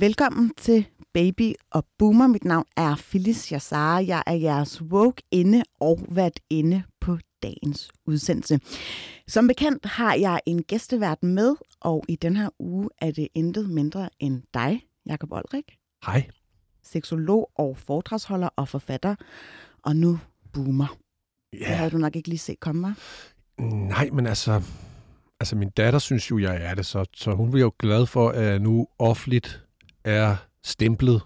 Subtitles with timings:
[0.00, 2.26] Velkommen til Baby og Boomer.
[2.26, 4.04] Mit navn er Phyllis Yassara.
[4.04, 8.60] Jeg er jeres woke inde og været inde på dagens udsendelse.
[9.28, 13.70] Som bekendt har jeg en gæstevært med, og i den her uge er det intet
[13.70, 15.76] mindre end dig, Jakob Olrik.
[16.06, 16.26] Hej.
[16.82, 19.14] Seksolog og foredragsholder og forfatter,
[19.82, 20.18] og nu
[20.52, 20.96] boomer.
[21.52, 22.98] Det Ja, havde du nok ikke lige set komme, var?
[23.88, 24.62] nej, men altså,
[25.40, 28.28] altså min datter synes jo, jeg er det, så, så hun bliver jo glad for,
[28.28, 29.64] at jeg nu offentligt
[30.08, 31.22] er stemplet.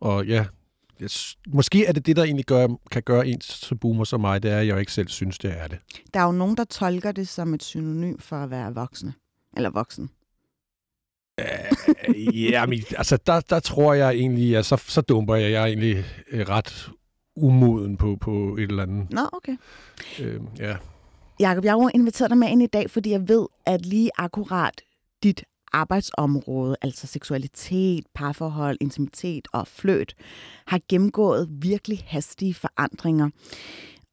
[0.00, 0.46] Og ja,
[1.00, 1.10] jeg,
[1.48, 4.50] måske er det det, der egentlig gør, kan gøre en så boomer som mig, det
[4.50, 5.78] er, at jeg ikke selv synes, det er det.
[6.14, 9.14] Der er jo nogen, der tolker det som et synonym for at være voksne.
[9.56, 10.10] Eller voksen.
[11.40, 15.52] Øh, ja, men, altså der, der tror jeg egentlig, at så, så dumper jeg.
[15.52, 16.90] Jeg er egentlig øh, ret
[17.36, 19.10] umoden på, på et eller andet.
[19.10, 19.56] Nå, okay.
[20.20, 20.76] Øh, ja.
[21.40, 24.10] Jakob, jeg har jo inviteret dig med ind i dag, fordi jeg ved, at lige
[24.18, 24.82] akkurat
[25.22, 30.14] dit arbejdsområde, altså seksualitet, parforhold, intimitet og fløt,
[30.66, 33.30] har gennemgået virkelig hastige forandringer.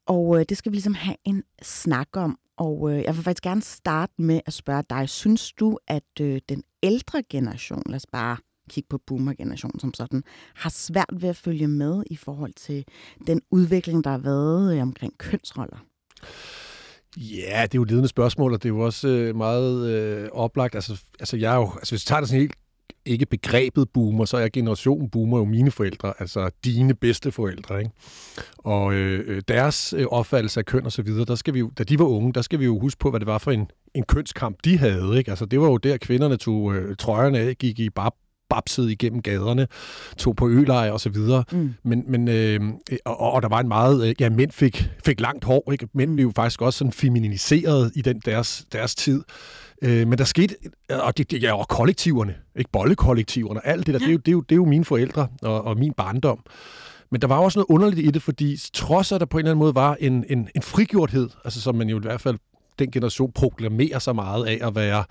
[0.06, 2.38] Og øh, det skal vi ligesom have en snak om.
[2.56, 6.40] Og øh, jeg vil faktisk gerne starte med at spørge dig, synes du, at øh,
[6.48, 8.36] den ældre generation, lad os bare
[8.70, 10.22] kigge på boomer-generationen som sådan,
[10.54, 12.84] har svært ved at følge med i forhold til
[13.26, 15.78] den udvikling, der har været øh, omkring kønsroller?
[17.16, 20.28] Ja, det er jo et ledende spørgsmål, og det er jo også øh, meget øh,
[20.32, 20.74] oplagt.
[20.74, 22.54] Altså, altså, jeg er jo, altså, hvis vi tager det sådan helt
[23.06, 27.78] ikke begrebet boomer, så er generationen boomer jo mine forældre, altså dine bedste forældre.
[27.78, 27.90] Ikke?
[28.58, 31.70] Og øh, øh, deres øh, opfattelse af køn og så videre, der skal vi jo,
[31.78, 33.70] da de var unge, der skal vi jo huske på, hvad det var for en,
[33.94, 35.18] en kønskamp, de havde.
[35.18, 35.30] Ikke?
[35.30, 38.10] Altså, det var jo der, kvinderne tog øh, trøjerne af, gik i bare
[38.50, 39.66] babsede igennem gaderne,
[40.16, 41.44] tog på øleje og så videre.
[41.52, 41.74] Mm.
[41.82, 42.60] Men, men øh,
[43.04, 45.88] og, og der var en meget, øh, ja, mænd fik, fik langt hår, ikke?
[45.94, 49.22] Mænd blev jo faktisk også sådan feminiseret i den deres, deres tid.
[49.82, 50.54] Øh, men der skete,
[50.90, 54.32] og det, ja, og kollektiverne, ikke bollekollektiverne, alt det der, det, er jo, det, er
[54.32, 56.40] jo, det er jo mine forældre og, og min barndom.
[57.10, 59.50] Men der var også noget underligt i det, fordi trods at der på en eller
[59.50, 62.38] anden måde var en, en, en frigjorthed, altså som man jo i hvert fald
[62.78, 65.04] den generation proklamerer så meget af at være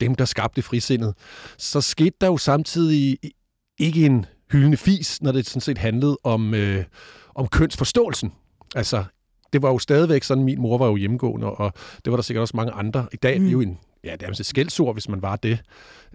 [0.00, 1.14] dem, der skabte frisindet,
[1.58, 3.18] så skete der jo samtidig
[3.78, 6.84] ikke en hyldende fis, når det sådan set handlede om, øh,
[7.34, 8.32] om kønsforståelsen.
[8.74, 9.04] Altså,
[9.52, 11.72] det var jo stadigvæk sådan, min mor var jo hjemmegående, og
[12.04, 13.06] det var der sikkert også mange andre.
[13.12, 15.58] I dag er det jo en, ja, det er et skældsord, hvis man var det.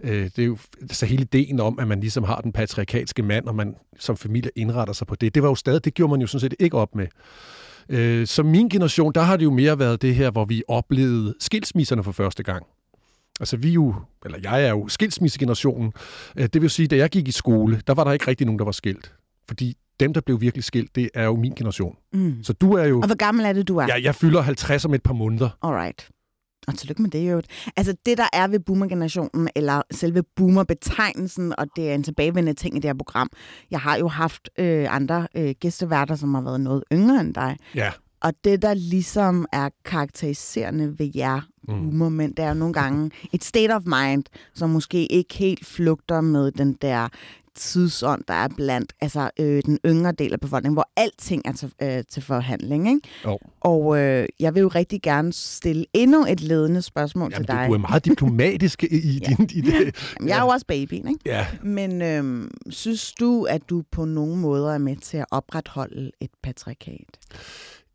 [0.00, 0.58] Øh, det er jo
[0.90, 4.50] så hele ideen om, at man ligesom har den patriarkalske mand, og man som familie
[4.56, 5.34] indretter sig på det.
[5.34, 7.06] Det var jo stadig, det gjorde man jo sådan set ikke op med.
[7.92, 11.34] Øh, så min generation, der har det jo mere været det her, hvor vi oplevede
[11.40, 12.66] skilsmisserne for første gang.
[13.40, 13.94] Altså vi er jo,
[14.24, 15.92] eller jeg er jo skilsmissegenerationen.
[16.36, 18.58] Øh, Det vil sige, da jeg gik i skole, der var der ikke rigtig nogen,
[18.58, 19.12] der var skilt.
[19.48, 21.96] Fordi dem, der blev virkelig skilt, det er jo min generation.
[22.12, 22.42] Mm.
[22.42, 23.00] Så du er jo...
[23.00, 23.86] Og hvor gammel er det, du er?
[23.88, 25.50] Ja, jeg fylder 50 om et par måneder.
[25.62, 26.08] Alright.
[26.66, 27.42] Og tillykke med det jo.
[27.76, 32.76] Altså det, der er ved boomer-generationen, eller selve boomer-betegnelsen, og det er en tilbagevendende ting
[32.76, 33.30] i det her program.
[33.70, 37.56] Jeg har jo haft øh, andre øh, gæsteværter, som har været noget yngre end dig.
[37.74, 37.90] Ja.
[38.20, 41.74] Og det, der ligesom er karakteriserende ved jer Mm.
[41.74, 44.24] boomer-mænd, det er jo nogle gange et state of mind,
[44.54, 47.08] som måske ikke helt flugter med den der
[47.56, 51.72] tidsånd, der er blandt altså, øh, den yngre del af befolkningen, hvor alting er til,
[51.82, 52.88] øh, til forhandling.
[52.88, 53.00] Ikke?
[53.24, 53.38] Jo.
[53.60, 57.66] Og øh, jeg vil jo rigtig gerne stille endnu et ledende spørgsmål Jamen, til dig.
[57.68, 58.86] du er meget diplomatisk i,
[59.22, 59.34] Ja.
[59.36, 59.72] din, i det.
[60.18, 61.20] Jamen, jeg er jo også babyen, ikke?
[61.26, 66.10] Ja, Men øh, synes du, at du på nogle måder er med til at opretholde
[66.20, 67.18] et patriarkat?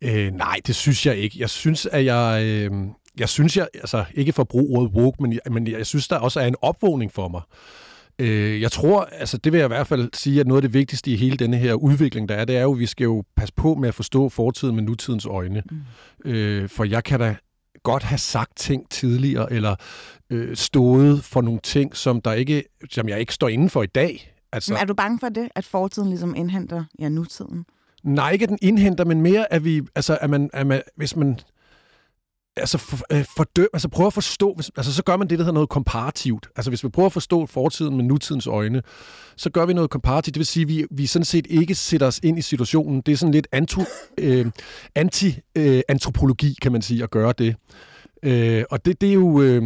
[0.00, 1.36] øh, nej, det synes jeg ikke.
[1.40, 2.42] Jeg synes, at jeg...
[2.44, 2.70] Øh,
[3.18, 6.08] jeg synes, jeg, altså ikke for at bruge ordet woke, men jeg, men jeg synes,
[6.08, 7.40] der også er en opvågning for mig.
[8.18, 10.74] Øh, jeg tror, altså det vil jeg i hvert fald sige, at noget af det
[10.74, 13.24] vigtigste i hele denne her udvikling, der er, det er jo, at vi skal jo
[13.36, 15.62] passe på med at forstå fortiden med nutidens øjne.
[15.70, 16.30] Mm.
[16.30, 17.36] Øh, for jeg kan da
[17.82, 19.74] godt have sagt ting tidligere, eller
[20.30, 23.86] øh, stået for nogle ting, som, der ikke, som jeg ikke står inden for i
[23.86, 24.34] dag.
[24.52, 27.64] Altså, Men er du bange for det, at fortiden ligesom indhenter ja, nutiden?
[28.02, 31.16] Nej, ikke at den indhenter, men mere, at vi, altså, at man, at man hvis
[31.16, 31.40] man,
[32.58, 35.44] altså, for, øh, fordøm, altså prøver at forstå, hvis, altså så gør man det, der
[35.44, 36.48] hedder noget komparativt.
[36.56, 38.82] Altså hvis vi prøver at forstå fortiden med nutidens øjne,
[39.36, 40.34] så gør vi noget komparativt.
[40.34, 43.00] Det vil sige, at vi, vi sådan set ikke sætter os ind i situationen.
[43.00, 43.82] Det er sådan lidt anto,
[44.18, 44.46] øh,
[44.94, 47.56] anti-antropologi, øh, kan man sige, at gøre det.
[48.22, 49.42] Øh, og det, det er jo...
[49.42, 49.62] Øh,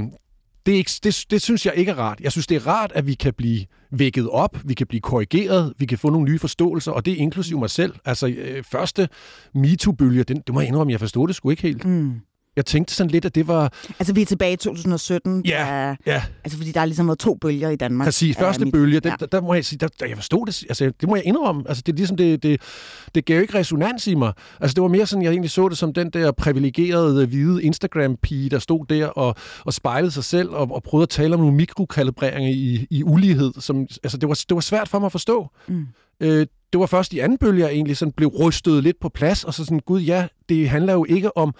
[0.67, 2.21] det, er ikke, det, det synes jeg ikke er rart.
[2.21, 5.73] Jeg synes, det er rart, at vi kan blive vækket op, vi kan blive korrigeret,
[5.79, 7.95] vi kan få nogle nye forståelser, og det er inklusiv mig selv.
[8.05, 9.09] Altså, øh, første
[9.55, 11.85] MeToo-bølge, det må jeg indrømme, jeg forstod det sgu ikke helt.
[11.85, 12.21] Mm.
[12.57, 13.73] Jeg tænkte sådan lidt, at det var...
[13.99, 15.43] Altså, vi er tilbage i 2017.
[15.47, 16.23] Ja, der, ja.
[16.45, 18.07] Altså, fordi der har ligesom været to bølger i Danmark.
[18.07, 18.37] Præcis.
[18.37, 19.17] Første mit, bølge, den, ja.
[19.21, 21.63] der, der, må jeg sige, der, der, jeg forstod det, altså, det må jeg indrømme.
[21.69, 22.61] Altså, det er ligesom, det, det,
[23.15, 24.33] det gav ikke resonans i mig.
[24.61, 28.51] Altså, det var mere sådan, jeg egentlig så det som den der privilegerede hvide Instagram-pige,
[28.51, 29.35] der stod der og,
[29.65, 33.53] og spejlede sig selv og, og prøvede at tale om nogle mikrokalibreringer i, i ulighed.
[33.59, 35.51] Som, altså, det var, det var svært for mig at forstå.
[35.69, 35.87] Mm.
[36.21, 39.45] Øh, det var først i anden bølge, jeg egentlig sådan blev rystet lidt på plads,
[39.45, 41.55] og så sådan, gud ja, det handler jo ikke om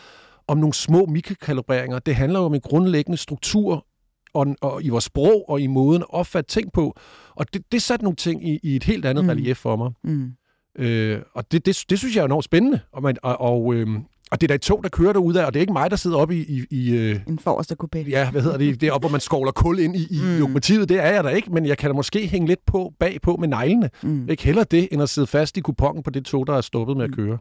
[0.53, 1.99] om nogle små mikrokalibreringer.
[1.99, 3.87] Det handler jo om en grundlæggende struktur
[4.35, 6.97] og, og i vores sprog og i måden at opfatte ting på.
[7.35, 9.29] Og det, det satte nogle ting i, i et helt andet mm.
[9.29, 9.91] relief for mig.
[10.05, 10.33] Mm.
[10.79, 12.81] Øh, og det, det, det synes jeg er enormt spændende.
[12.93, 13.89] Og, man, og, og, øh,
[14.33, 15.91] og det er da et tog, der kører derude af, og det er ikke mig,
[15.91, 16.41] der sidder oppe i...
[16.41, 17.99] i, i øh, en forreste coupé.
[18.09, 18.81] Ja, hvad hedder det?
[18.81, 20.39] Det er op, hvor man skovler kul ind i, i mm.
[20.39, 20.89] lokomotivet.
[20.89, 23.49] Det er jeg da ikke, men jeg kan da måske hænge lidt på bagpå med
[23.49, 23.91] neglene.
[24.03, 24.29] Mm.
[24.29, 26.97] Ikke heller det, end at sidde fast i kupongen på det tog, der er stoppet
[26.97, 27.39] med at køre.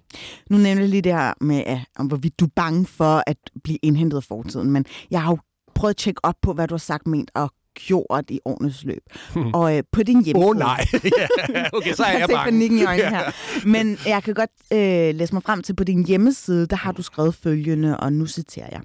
[0.50, 1.64] Nu nævner jeg lige det her med,
[2.00, 5.38] om hvorvidt du er bange for at blive indhentet af fortiden, men jeg har jo
[5.76, 7.52] prøvet at tjekke op på, hvad du har sagt, ment og
[7.88, 9.04] gjort i årenes løb.
[9.34, 9.54] Hmm.
[9.54, 10.46] Og øh, på din hjemmeside...
[10.46, 10.86] Åh oh, nej!
[11.78, 12.52] okay, så er jeg, jeg bange.
[12.52, 13.32] panikken i øjnene her.
[13.68, 17.02] Men jeg kan godt øh, læse mig frem til, på din hjemmeside, der har du
[17.02, 18.82] skrevet følgende, og nu citerer jeg.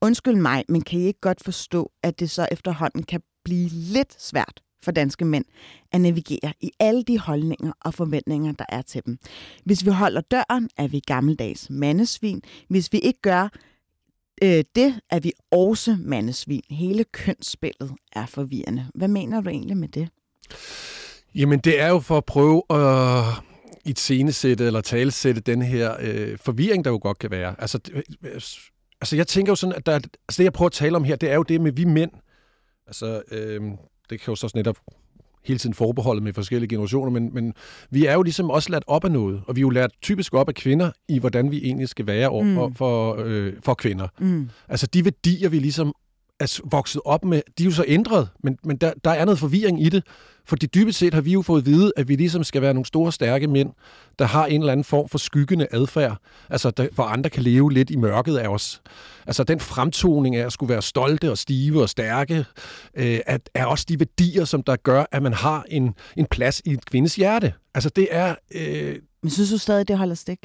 [0.00, 4.22] Undskyld mig, men kan I ikke godt forstå, at det så efterhånden kan blive lidt
[4.22, 5.44] svært for danske mænd
[5.92, 9.18] at navigere i alle de holdninger og forventninger, der er til dem.
[9.64, 12.42] Hvis vi holder døren, er vi gammeldags mandesvin.
[12.68, 13.48] Hvis vi ikke gør,
[14.42, 16.62] øh, det er vi også mandesvin.
[16.70, 18.86] Hele kønsspillet er forvirrende.
[18.94, 20.08] Hvad mener du egentlig med det?
[21.34, 23.24] Jamen, det er jo for at prøve at
[23.84, 27.54] i et scenesætte eller talesætte den her øh, forvirring, der jo godt kan være.
[27.58, 28.34] Altså, det, øh,
[29.00, 31.16] altså jeg tænker jo sådan, at der, altså det, jeg prøver at tale om her,
[31.16, 32.10] det er jo det med vi mænd.
[32.86, 33.60] Altså, øh,
[34.10, 34.76] det kan jo så netop
[35.44, 37.54] hele tiden forbeholdet med forskellige generationer, men, men
[37.90, 40.34] vi er jo ligesom også lært op af noget, og vi er jo lært typisk
[40.34, 42.74] op af kvinder i, hvordan vi egentlig skal være over for, mm.
[42.74, 44.08] for, øh, for kvinder.
[44.18, 44.48] Mm.
[44.68, 45.94] Altså de værdier, vi ligesom
[46.40, 49.38] er vokset op med, de er jo så ændret, men, men der, der er noget
[49.38, 50.04] forvirring i det,
[50.44, 52.86] fordi dybest set har vi jo fået at vide, at vi ligesom skal være nogle
[52.86, 53.70] store, stærke mænd,
[54.18, 56.16] der har en eller anden form for skyggende adfærd,
[56.50, 58.82] altså der, hvor andre kan leve lidt i mørket af os.
[59.26, 62.44] Altså den fremtoning af at skulle være stolte og stive og stærke,
[62.94, 66.62] øh, at, er også de værdier, som der gør, at man har en, en plads
[66.64, 67.52] i et kvindes hjerte.
[67.74, 68.34] Altså det er...
[68.54, 70.38] Øh, Men synes du stadig, det holder stik?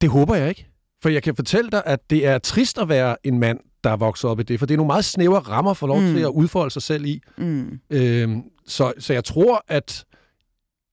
[0.00, 0.66] Det håber jeg ikke.
[1.02, 3.96] For jeg kan fortælle dig, at det er trist at være en mand, der er
[3.96, 6.14] vokset op i det, for det er nogle meget snævre rammer for lov mm.
[6.14, 7.20] til at udfolde sig selv i.
[7.38, 7.80] Mm.
[7.90, 10.04] Øhm, så, så jeg tror, at,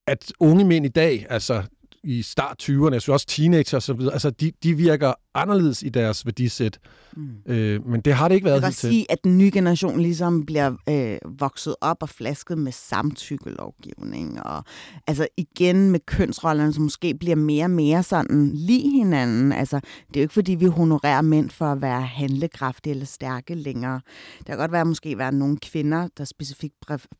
[0.06, 1.62] at unge mænd i dag, altså
[2.04, 5.82] i start 20'erne, jeg synes også teenager og så videre, altså de, de virker anderledes
[5.82, 6.78] i deres værdisæt.
[7.16, 7.52] Mm.
[7.52, 10.46] Øh, men det har det ikke været Jeg kan sige, at den nye generation ligesom
[10.46, 14.42] bliver øh, vokset op og flasket med samtykkelovgivning.
[14.42, 14.64] Og
[15.06, 19.52] altså igen med kønsrollerne, som måske bliver mere og mere sådan lige hinanden.
[19.52, 23.54] Altså, det er jo ikke, fordi vi honorerer mænd for at være handlekraftige eller stærke
[23.54, 24.00] længere.
[24.38, 26.74] Der kan godt være måske være nogle kvinder, der specifikt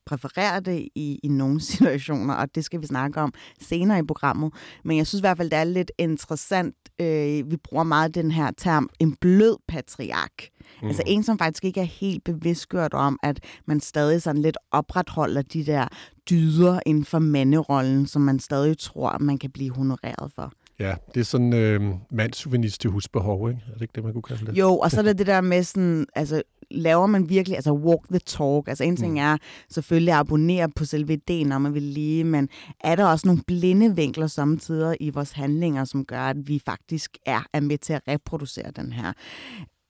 [0.06, 4.52] præfererer det i, i nogle situationer, og det skal vi snakke om senere i programmet.
[4.84, 6.74] Men jeg synes i hvert fald, det er lidt interessant.
[7.00, 10.48] Øh, vi bruger meget den her term, en blød patriark.
[10.82, 10.88] Mm.
[10.88, 15.42] Altså en, som faktisk ikke er helt bevidstgjort om, at man stadig sådan lidt opretholder
[15.42, 15.88] de der
[16.30, 20.52] dyder inden for manderollen, som man stadig tror, man kan blive honoreret for.
[20.80, 21.80] Ja, det er sådan øh,
[22.10, 23.60] mandsjuvenist til husbehov, ikke?
[23.68, 24.58] Er det ikke det, man kunne kalde det?
[24.58, 28.08] Jo, og så er det det der med sådan, altså laver man virkelig, altså walk
[28.10, 28.68] the talk.
[28.68, 29.18] Altså en ting mm.
[29.18, 29.36] er
[29.70, 32.48] selvfølgelig at abonnere på selve ideen om, at vi lige, men
[32.80, 37.18] er der også nogle blinde vinkler samtidig i vores handlinger, som gør, at vi faktisk
[37.26, 39.12] er, er med til at reproducere den her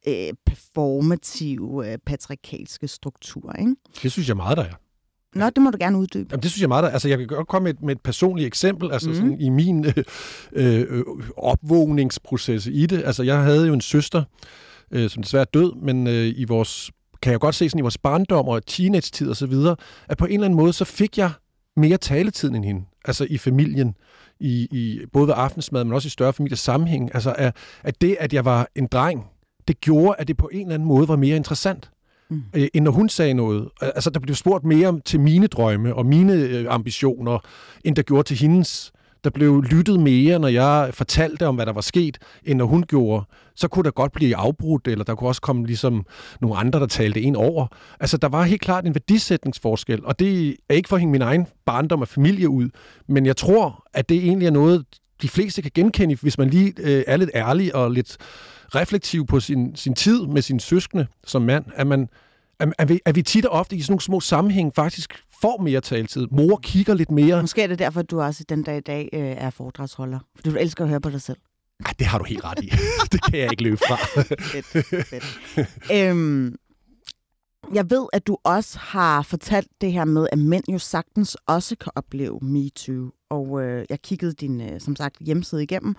[0.09, 3.77] øh, performative, øh, patriarkalske struktur, ikke?
[4.03, 4.75] Det synes jeg meget, der er.
[5.35, 6.29] Nå, det må du gerne uddybe.
[6.31, 6.93] Jamen, det synes jeg meget.
[6.93, 9.15] Altså, jeg kan godt komme med et, med et personligt eksempel, altså mm.
[9.15, 9.95] sådan, i min øh,
[10.53, 11.05] øh,
[11.37, 13.03] opvågningsproces i det.
[13.05, 14.25] Altså, jeg havde jo en søster,
[14.91, 16.91] øh, som desværre er død, men øh, i vores,
[17.23, 19.77] kan jeg godt se sådan i vores barndom og teenage-tid og så videre,
[20.09, 21.31] at på en eller anden måde, så fik jeg
[21.77, 22.85] mere taletid end hende.
[23.05, 23.95] Altså i familien,
[24.41, 27.11] i, i både ved aftensmad, men også i større familiesammenhæng.
[27.15, 29.25] Altså at, at det, at jeg var en dreng,
[29.69, 31.91] det gjorde, at det på en eller anden måde var mere interessant.
[32.31, 32.43] Mm.
[32.55, 33.69] Øh, end når hun sagde noget.
[33.81, 37.39] Altså, der blev spurgt mere til mine drømme og mine øh, ambitioner,
[37.85, 38.93] end der gjorde til hendes.
[39.25, 42.83] Der blev lyttet mere, når jeg fortalte om, hvad der var sket, end når hun
[42.83, 43.25] gjorde.
[43.57, 46.07] Så kunne der godt blive afbrudt, eller der kunne også komme ligesom
[46.41, 47.67] nogle andre, der talte en over.
[48.01, 51.23] Altså, der var helt klart en værdisætningsforskel, og det er ikke for at hænge min
[51.23, 52.69] egen barndom og familie ud,
[53.09, 54.85] men jeg tror, at det egentlig er noget,
[55.23, 58.17] de fleste kan genkende, hvis man lige øh, er lidt ærlig og lidt
[58.75, 62.09] reflektiv på sin, sin tid med sine søskende som mand, at man,
[62.61, 65.63] at, at, vi, at vi tit og ofte i sådan nogle små sammenhæng faktisk får
[65.63, 66.27] mere taletid.
[66.31, 67.41] Mor kigger lidt mere.
[67.41, 70.19] Måske er det derfor, at du også den dag i dag øh, er foredragsholder.
[70.37, 71.39] For du elsker at høre på dig selv.
[71.87, 72.73] Ej, det har du helt ret i.
[73.13, 73.97] det kan jeg ikke løbe fra.
[74.23, 75.69] fedt, fedt.
[75.93, 76.55] øhm,
[77.75, 81.77] jeg ved, at du også har fortalt det her med, at mænd jo sagtens også
[81.77, 83.11] kan opleve MeToo.
[83.31, 85.97] Og øh, jeg kiggede din, øh, som sagt, hjemmeside igennem,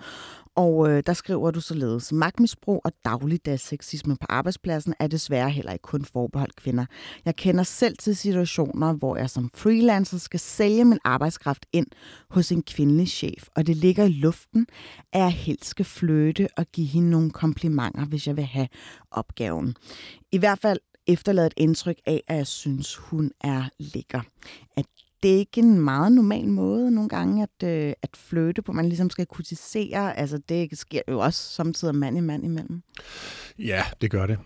[0.54, 5.72] og øh, der skriver du således, magtmisbrug og dagligdags sexisme på arbejdspladsen er desværre heller
[5.72, 6.86] ikke kun forbeholdt kvinder.
[7.24, 11.86] Jeg kender selv til situationer, hvor jeg som freelancer skal sælge min arbejdskraft ind
[12.30, 14.66] hos en kvindelig chef, og det ligger i luften,
[15.12, 18.68] at jeg helst skal flytte og give hende nogle komplimenter, hvis jeg vil have
[19.10, 19.74] opgaven.
[20.32, 24.20] I hvert fald efterlade et indtryk af, at jeg synes, hun er lækker.
[24.76, 24.86] At
[25.22, 28.72] det er ikke en meget normal måde nogle gange at, øh, at flytte på.
[28.72, 30.18] Man ligesom skal kutisere.
[30.18, 32.82] Altså, det sker jo også samtidig mand i mand imellem.
[33.58, 34.38] Ja, det gør det.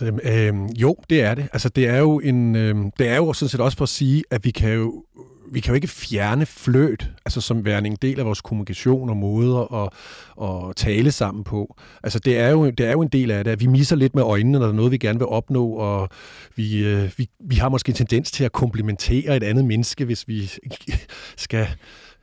[0.00, 1.48] det øh, jo, det er det.
[1.52, 4.24] Altså, det er jo en, øh, det er jo sådan set også for at sige,
[4.30, 5.04] at vi kan jo
[5.52, 9.16] vi kan jo ikke fjerne fløt, altså som værende en del af vores kommunikation og
[9.16, 9.90] måder at,
[10.42, 11.76] at tale sammen på.
[12.02, 14.14] Altså det er, jo, det er jo en del af det, at vi misser lidt
[14.14, 16.08] med øjnene, når der er noget, vi gerne vil opnå, og
[16.56, 20.28] vi, øh, vi, vi har måske en tendens til at komplementere et andet menneske, hvis
[20.28, 20.50] vi
[21.36, 21.66] skal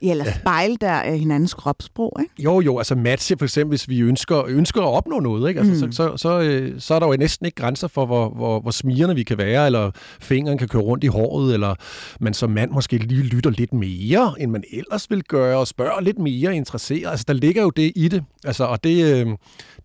[0.02, 2.42] Ja, eller spejle der øh, hinandens kropssprog, ikke?
[2.42, 5.60] Jo, jo, altså matche for eksempel, hvis vi ønsker, ønsker at opnå noget, ikke?
[5.60, 5.92] Altså, mm.
[5.92, 8.70] så, så, så, øh, så er der jo næsten ikke grænser for, hvor, hvor, hvor
[8.70, 11.74] smirende vi kan være, eller fingeren kan køre rundt i håret, eller
[12.20, 16.00] man som mand måske lige lytter lidt mere, end man ellers vil gøre, og spørger
[16.00, 17.10] lidt mere interesseret.
[17.10, 18.24] Altså, der ligger jo det i det.
[18.44, 19.26] Altså, og det, øh,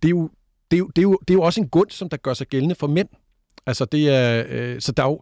[0.02, 0.30] det, er jo,
[0.72, 2.34] det, er jo, det, er jo, det er jo også en gunst, som der gør
[2.34, 3.08] sig gældende for mænd.
[3.66, 5.22] Altså, det er, øh, så der er jo,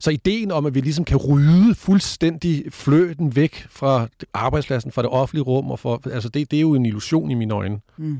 [0.00, 5.10] så ideen om, at vi ligesom kan rydde fuldstændig fløten væk fra arbejdspladsen, fra det
[5.10, 7.80] offentlige rum, og for, altså det, det er jo en illusion i mine øjne.
[7.96, 8.18] Mm.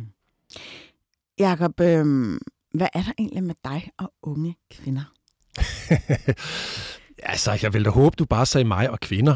[1.38, 2.38] Jakob, øh,
[2.74, 5.12] hvad er der egentlig med dig og unge kvinder?
[7.32, 9.34] altså, jeg vil da håbe, du bare sagde mig og kvinder.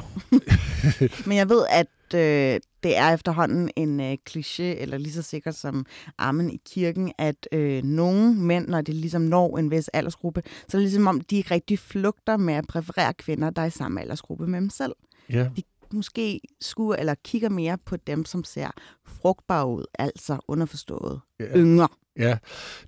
[1.29, 5.55] Men jeg ved, at øh, det er efterhånden en øh, kliché, eller lige så sikkert
[5.55, 5.87] som
[6.19, 10.77] armen i kirken, at øh, nogle mænd, når de ligesom når en vis aldersgruppe, så
[10.77, 14.01] er det ligesom om, de rigtig flugter med at præferere kvinder, der er i samme
[14.01, 14.93] aldersgruppe med dem selv.
[15.31, 15.49] Ja.
[15.57, 18.71] De måske skuer eller kigger mere på dem, som ser
[19.07, 21.57] frugtbare ud, altså underforstået ja.
[21.57, 21.89] yngre.
[22.19, 22.39] Ja,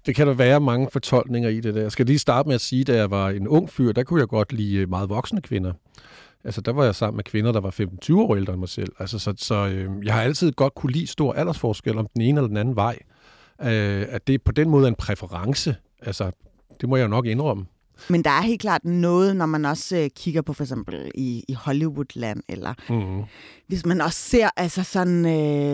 [0.07, 1.83] det kan der være mange fortolkninger i det der.
[1.83, 4.03] Jeg skal lige starte med at sige, at da jeg var en ung fyr, der
[4.03, 5.73] kunne jeg godt lide øh, meget voksne kvinder.
[6.45, 8.93] Altså, der var jeg sammen med kvinder, der var 15-20 år ældre end mig selv.
[8.99, 12.41] Altså, så så øh, jeg har altid godt kunne lide stor aldersforskel om den ene
[12.41, 12.99] eller den anden vej.
[13.63, 15.77] Øh, at det på den måde er en præference.
[16.03, 16.31] Altså,
[16.81, 17.67] det må jeg jo nok indrømme.
[18.11, 21.45] Men der er helt klart noget, når man også øh, kigger på for eksempel i,
[21.49, 23.23] i Hollywoodland, eller mm.
[23.67, 25.73] hvis man også ser altså sådan, øh,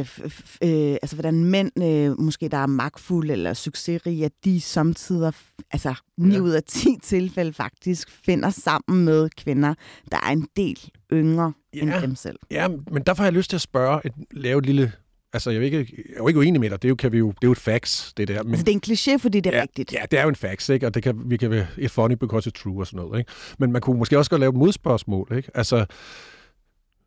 [0.63, 5.33] øh, altså hvordan mænd, øh, måske der er magtfulde eller succesrige, at de samtidig,
[5.71, 6.41] altså 9 ja.
[6.41, 9.75] ud af 10 tilfælde faktisk, finder sammen med kvinder,
[10.13, 11.81] der er en del yngre ja.
[11.81, 12.39] end dem selv.
[12.51, 14.93] Ja, men derfor har jeg lyst til at spørge, et, lave et lille
[15.33, 16.83] Altså, jeg er, ikke, jeg er jo ikke uenig med dig.
[16.83, 18.43] Det er jo, kan vi jo, det er jo et fax, det der.
[18.43, 19.93] Men, altså, det er en kliché, fordi det er ja, rigtigt.
[19.93, 20.87] Ja, det er jo en fax, ikke?
[20.87, 23.33] Og det kan, vi kan være et funny because it's true og sådan noget, ikke?
[23.59, 25.51] Men man kunne måske også godt lave et modspørgsmål, ikke?
[25.55, 25.87] Altså,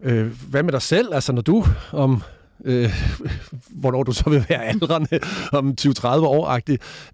[0.03, 1.13] øh, hvad med dig selv?
[1.13, 2.21] Altså, når du om...
[2.65, 2.89] Øh,
[3.81, 5.19] hvornår du så vil være aldrende
[5.59, 6.59] om 20-30 år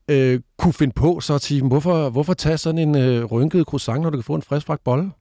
[0.07, 4.01] øh, kunne finde på så at sige, hvorfor, hvorfor tage sådan en øh, rynket croissant,
[4.01, 5.11] når du kan få en frisk bolle?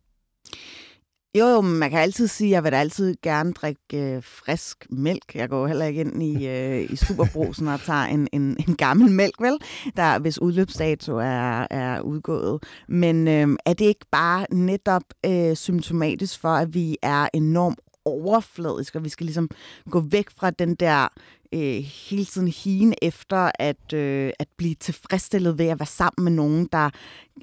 [1.34, 5.34] Jo, jo, man kan altid sige, at jeg vil altid gerne drikke øh, frisk mælk.
[5.34, 9.10] Jeg går heller ikke ind i, øh, i superbrusen og tager en, en, en gammel
[9.10, 9.58] mælk, vel?
[9.96, 12.62] Der, hvis udløbsdato er, er udgået.
[12.88, 18.94] Men øh, er det ikke bare netop øh, symptomatisk for, at vi er enormt overfladisk,
[18.94, 19.48] og vi skal ligesom
[19.90, 21.08] gå væk fra den der
[21.54, 26.32] øh, hele tiden hien efter at, øh, at blive tilfredsstillet ved at være sammen med
[26.32, 26.90] nogen, der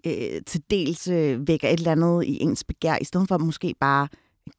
[0.06, 3.76] øh, til dels øh, vækker et eller andet i ens begær, i stedet for måske
[3.80, 4.08] bare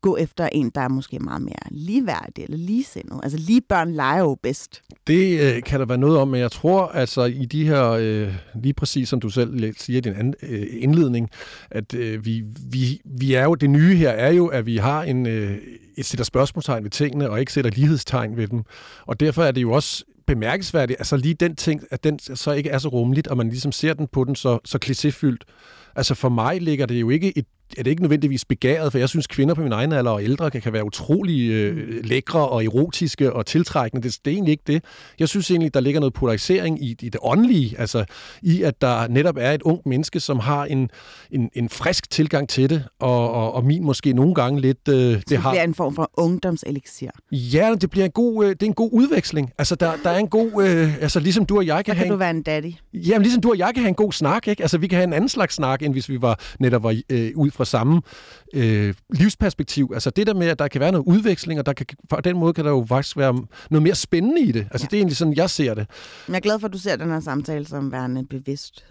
[0.03, 3.21] gå efter en, der er måske meget mere ligeværdig eller ligesindet.
[3.23, 4.83] Altså lige børn leger jo bedst.
[5.07, 8.35] Det øh, kan der være noget om, men jeg tror altså i de her, øh,
[8.63, 11.31] lige præcis som du selv siger i din anden, øh, indledning,
[11.71, 15.03] at øh, vi, vi, vi er jo, det nye her er jo, at vi har
[15.03, 15.59] en, øh,
[15.97, 18.63] et sætter spørgsmålstegn ved tingene, og ikke sætter lighedstegn ved dem.
[19.07, 22.71] Og derfor er det jo også bemærkelsesværdigt, altså lige den ting, at den så ikke
[22.71, 25.53] er så rummeligt, og man ligesom ser den på den så, så klichéfyldt.
[25.97, 27.47] Altså for mig ligger det jo ikke et
[27.79, 30.51] er det ikke nødvendigvis begæret, for jeg synes, kvinder på min egen alder og ældre
[30.51, 34.09] kan, kan være utrolig øh, lækre og erotiske og tiltrækkende.
[34.09, 34.85] Det, det er egentlig ikke det.
[35.19, 38.05] Jeg synes egentlig, der ligger noget polarisering i, i det åndelige, altså
[38.43, 40.91] i, at der netop er et ungt menneske, som har en,
[41.31, 44.89] en, en frisk tilgang til det, og, og, og min måske nogle gange lidt...
[44.89, 45.51] Øh, det, det har...
[45.53, 47.11] bliver en form for ungdomselixir.
[47.33, 49.51] Ja, det bliver en god, øh, det er en god udveksling.
[49.59, 50.65] Altså, der, der er en god...
[50.65, 52.05] Øh, altså, ligesom du og jeg kan Der have...
[52.05, 52.73] kan du en- være en daddy.
[52.95, 54.63] Jamen, ligesom du og jeg kan have en god snak, ikke?
[54.63, 57.31] Altså, vi kan have en anden slags snak, end hvis vi var netop var øh,
[57.37, 58.03] ud fra samme
[58.55, 59.91] øh, livsperspektiv.
[59.95, 62.39] Altså, det der med, at der kan være noget udveksling, og der kan, på den
[62.39, 63.33] måde kan der jo faktisk være
[63.71, 64.67] noget mere spændende i det.
[64.71, 64.87] Altså, Ja.
[64.91, 65.87] det er egentlig sådan, jeg ser det.
[66.27, 68.25] Men jeg er glad for, at du ser den her samtale som værende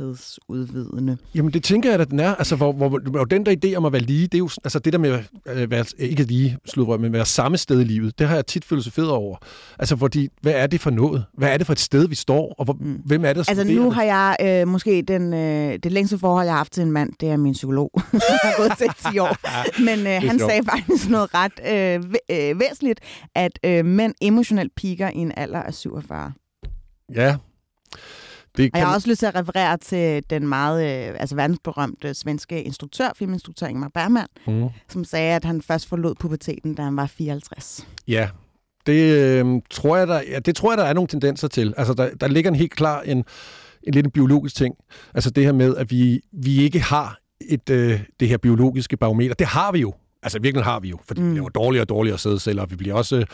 [0.10, 1.18] bevidsthedsudvidende.
[1.36, 2.36] Jamen, det tænker jeg, at den er.
[2.36, 4.80] Altså, hvor, hvor, hvor den der idé om at være lige, det er jo altså,
[4.80, 8.20] det der med at øh, være, ikke lige sludrøg, men være samme sted i livet,
[8.20, 9.38] det har jeg tit filosoferet over.
[9.80, 11.26] Altså, fordi, hvad er det for noget?
[11.34, 12.56] Hvad er det for et sted, vi står?
[12.58, 12.94] Og hvor, mm.
[13.06, 16.46] hvem er det, der Altså nu har jeg øh, måske den, øh, det længste forhold,
[16.46, 17.92] jeg har haft til en mand, det er min psykolog.
[18.14, 19.38] jeg har gået til i 10 år.
[19.80, 23.00] Men øh, han sagde faktisk noget ret øh, øh, væsentligt,
[23.36, 26.34] at øh, mænd emotionelt piker i en alder af 47.
[27.16, 27.36] Ja.
[28.58, 32.14] Det Og jeg har også lyst til at referere til den meget øh, altså verdensberømte
[32.14, 34.70] svenske instruktør, filminstruktør Ingmar Bergman, Mm.
[34.90, 37.88] som sagde, at han først forlod puberteten, da han var 54.
[38.08, 38.30] Ja,
[38.86, 41.74] det, øh, tror jeg, der, ja, det tror jeg, der er nogle tendenser til.
[41.78, 43.18] Altså, der, der ligger en helt klar en,
[43.84, 44.76] en lidt en biologisk ting.
[45.14, 47.18] Altså det her med, at vi, vi ikke har
[47.50, 49.34] et, øh, det her biologiske barometer.
[49.36, 49.94] Det har vi jo.
[50.24, 51.32] Altså virkelig har vi jo, fordi mm.
[51.32, 53.26] vi laver dårligere og dårligere sædceller, og vi bliver også øh,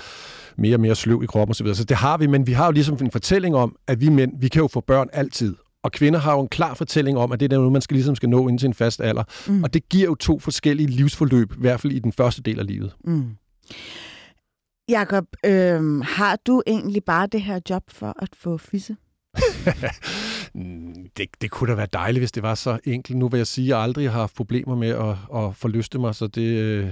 [0.58, 1.74] mere og mere sløv i kroppen osv.
[1.74, 4.32] Så det har vi, men vi har jo ligesom en fortælling om, at vi mænd,
[4.40, 5.56] vi kan jo få børn altid.
[5.84, 8.16] Og kvinder har jo en klar fortælling om, at det er noget, man skal, ligesom
[8.16, 9.24] skal nå ind til en fast alder.
[9.48, 9.64] Mm.
[9.64, 12.68] Og det giver jo to forskellige livsforløb, i hvert fald i den første del af
[12.68, 12.96] livet.
[13.04, 13.24] Mm.
[14.90, 18.96] Jakob, øh, har du egentlig bare det her job for at få fisse?
[20.54, 23.18] Mm, det, det kunne da være dejligt, hvis det var så enkelt.
[23.18, 26.16] Nu vil jeg sige, at jeg aldrig har haft problemer med at, at forlyste mig,
[26.16, 26.88] så det, øh,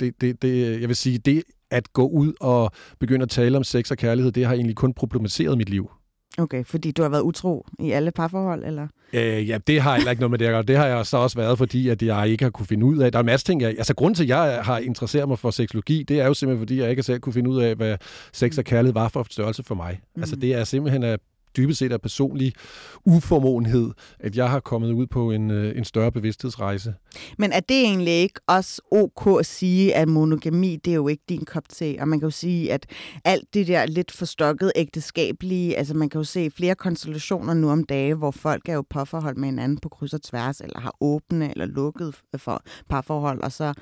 [0.00, 3.64] det, det, det, jeg vil sige, det at gå ud og begynde at tale om
[3.64, 5.90] sex og kærlighed, det har egentlig kun problematiseret mit liv.
[6.38, 8.88] Okay, fordi du har været utro i alle parforhold, eller?
[9.12, 10.62] Øh, ja, det har heller ikke noget med det at gøre.
[10.62, 13.12] Det har jeg så også været, fordi at jeg ikke har kunne finde ud af.
[13.12, 15.50] Der er en masse ting, jeg, altså grunden til, at jeg har interesseret mig for
[15.50, 17.96] seksologi, det er jo simpelthen, fordi jeg ikke selv kunne finde ud af, hvad
[18.32, 20.00] sex og kærlighed var for størrelse for mig.
[20.16, 20.22] Mm.
[20.22, 21.18] Altså det er simpelthen af
[21.56, 22.52] dybest set af personlig
[23.04, 23.90] uformåenhed,
[24.20, 26.94] at jeg har kommet ud på en, øh, en større bevidsthedsrejse.
[27.38, 31.22] Men er det egentlig ikke også ok at sige, at monogami, det er jo ikke
[31.28, 31.96] din kop te?
[32.00, 32.86] Og man kan jo sige, at
[33.24, 37.84] alt det der lidt forstokket ægteskabelige, altså man kan jo se flere konstellationer nu om
[37.84, 41.50] dage, hvor folk er jo påforhold med hinanden på kryds og tværs, eller har åbne
[41.50, 43.74] eller lukket for parforhold, og så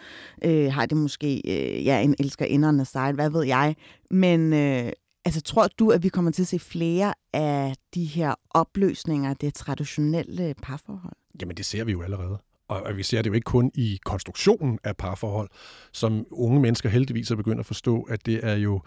[0.45, 3.77] øh, har det måske øh, ja, en elsker inderne side, hvad ved jeg.
[4.11, 4.93] Men øh,
[5.25, 9.37] altså, tror du, at vi kommer til at se flere af de her opløsninger af
[9.37, 11.17] det traditionelle parforhold?
[11.41, 12.39] Jamen, det ser vi jo allerede.
[12.69, 15.49] Og vi ser det jo ikke kun i konstruktionen af parforhold,
[15.93, 18.81] som unge mennesker heldigvis er begyndt at forstå, at det er jo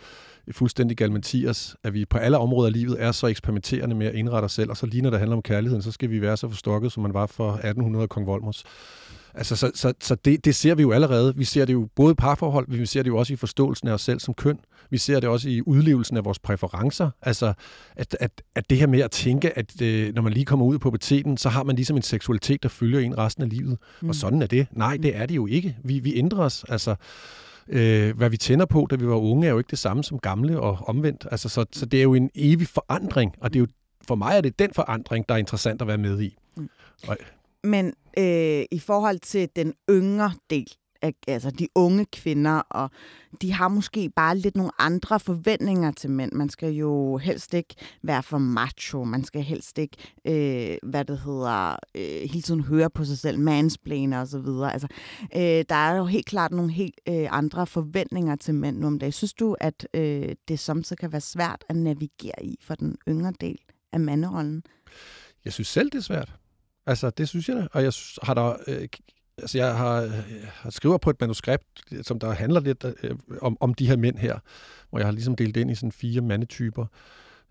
[0.52, 4.46] fuldstændig galmatiers, at vi på alle områder af livet er så eksperimenterende med at indrette
[4.46, 6.50] os selv, og så lige når det handler om kærligheden, så skal vi være så
[6.50, 8.63] forstokket, som man var for 1800 kong Volmers.
[9.36, 11.36] Altså, så, så, så det, det ser vi jo allerede.
[11.36, 13.88] Vi ser det jo både i parforhold, men vi ser det jo også i forståelsen
[13.88, 14.60] af os selv som køn.
[14.89, 17.10] Vi ser det også i udlevelsen af vores præferencer.
[17.22, 17.54] Altså,
[17.96, 20.80] at, at, at det her med at tænke, at øh, når man lige kommer ud
[20.80, 23.78] på puberteten, så har man ligesom en seksualitet, der følger en resten af livet.
[24.02, 24.10] Mm.
[24.10, 24.67] Og sådan er det.
[24.72, 25.78] Nej, det er det jo ikke.
[25.84, 26.65] Vi, vi ændrer os.
[26.69, 26.96] Altså,
[27.67, 30.19] øh, hvad vi tænder på, da vi var unge, er jo ikke det samme som
[30.19, 31.28] gamle og omvendt.
[31.32, 33.67] Altså, så, så det er jo en evig forandring, og det er jo,
[34.08, 36.38] for mig er det den forandring, der er interessant at være med i.
[36.58, 36.69] Mm.
[37.08, 37.17] Og,
[37.63, 40.67] men øh, i forhold til den yngre del,
[41.28, 42.89] altså de unge kvinder, og
[43.41, 46.32] de har måske bare lidt nogle andre forventninger til mænd.
[46.32, 49.97] Man skal jo helst ikke være for macho, man skal helst ikke,
[50.28, 54.73] øh, hvad det hedder, øh, hele tiden høre på sig selv, mansplaner og så videre.
[54.73, 54.88] Altså,
[55.36, 58.99] øh, der er jo helt klart nogle helt øh, andre forventninger til mænd nu om
[58.99, 59.12] dagen.
[59.12, 63.34] Synes du, at øh, det samtidig kan være svært at navigere i for den yngre
[63.41, 63.58] del
[63.91, 64.63] af manderollen?
[65.45, 66.34] Jeg synes selv, det er svært.
[66.86, 67.67] Altså, det synes jeg da.
[67.72, 67.93] Og jeg
[68.24, 68.56] har der...
[68.67, 68.88] Øh,
[69.38, 71.65] altså, jeg har, øh, jeg har skriver på et manuskript,
[72.02, 74.39] som der handler lidt øh, om, om de her mænd her,
[74.89, 76.86] hvor jeg har ligesom delt ind i sådan fire mandetyper,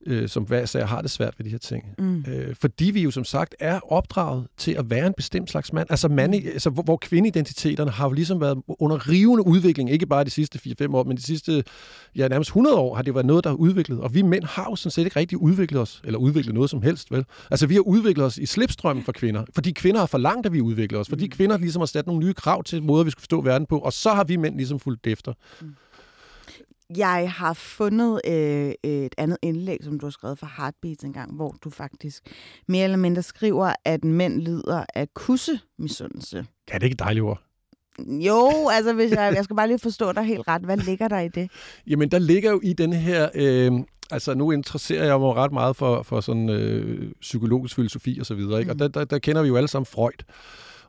[0.07, 1.85] øh, som hver især har det svært ved de her ting.
[1.99, 2.25] Mm.
[2.29, 5.87] Øh, fordi vi jo som sagt er opdraget til at være en bestemt slags mand.
[5.91, 10.25] Altså, mande, altså hvor, hvor kvindeidentiteterne har jo ligesom været under rivende udvikling, ikke bare
[10.25, 11.65] de sidste 4-5 år, men de sidste
[12.17, 14.01] ja, nærmest 100 år har det været noget, der er udviklet.
[14.01, 16.83] Og vi mænd har jo sådan set ikke rigtig udviklet os, eller udviklet noget som
[16.83, 17.25] helst, vel?
[17.51, 20.61] Altså, vi har udviklet os i slipstrømmen for kvinder, fordi kvinder har forlangt, at vi
[20.61, 23.41] udvikler os, fordi kvinder ligesom har sat nogle nye krav til måder, vi skal forstå
[23.41, 25.33] verden på, og så har vi mænd ligesom fulgt efter.
[26.96, 31.55] Jeg har fundet øh, et andet indlæg, som du har skrevet for Heartbeats engang, hvor
[31.64, 32.22] du faktisk
[32.68, 36.46] mere eller mindre skriver, at mænd lider af kussemisundelse.
[36.68, 37.42] Ja, det er ikke et dejligt ord.
[37.98, 40.62] Jo, altså hvis jeg, jeg skal bare lige forstå dig helt ret.
[40.62, 41.50] Hvad ligger der i det?
[41.87, 43.28] Jamen, der ligger jo i den her...
[43.35, 43.72] Øh,
[44.11, 48.35] altså, nu interesserer jeg mig ret meget for, for sådan øh, psykologisk filosofi og så
[48.35, 48.72] videre, ikke?
[48.72, 50.24] Og der, der, der kender vi jo alle sammen Freud.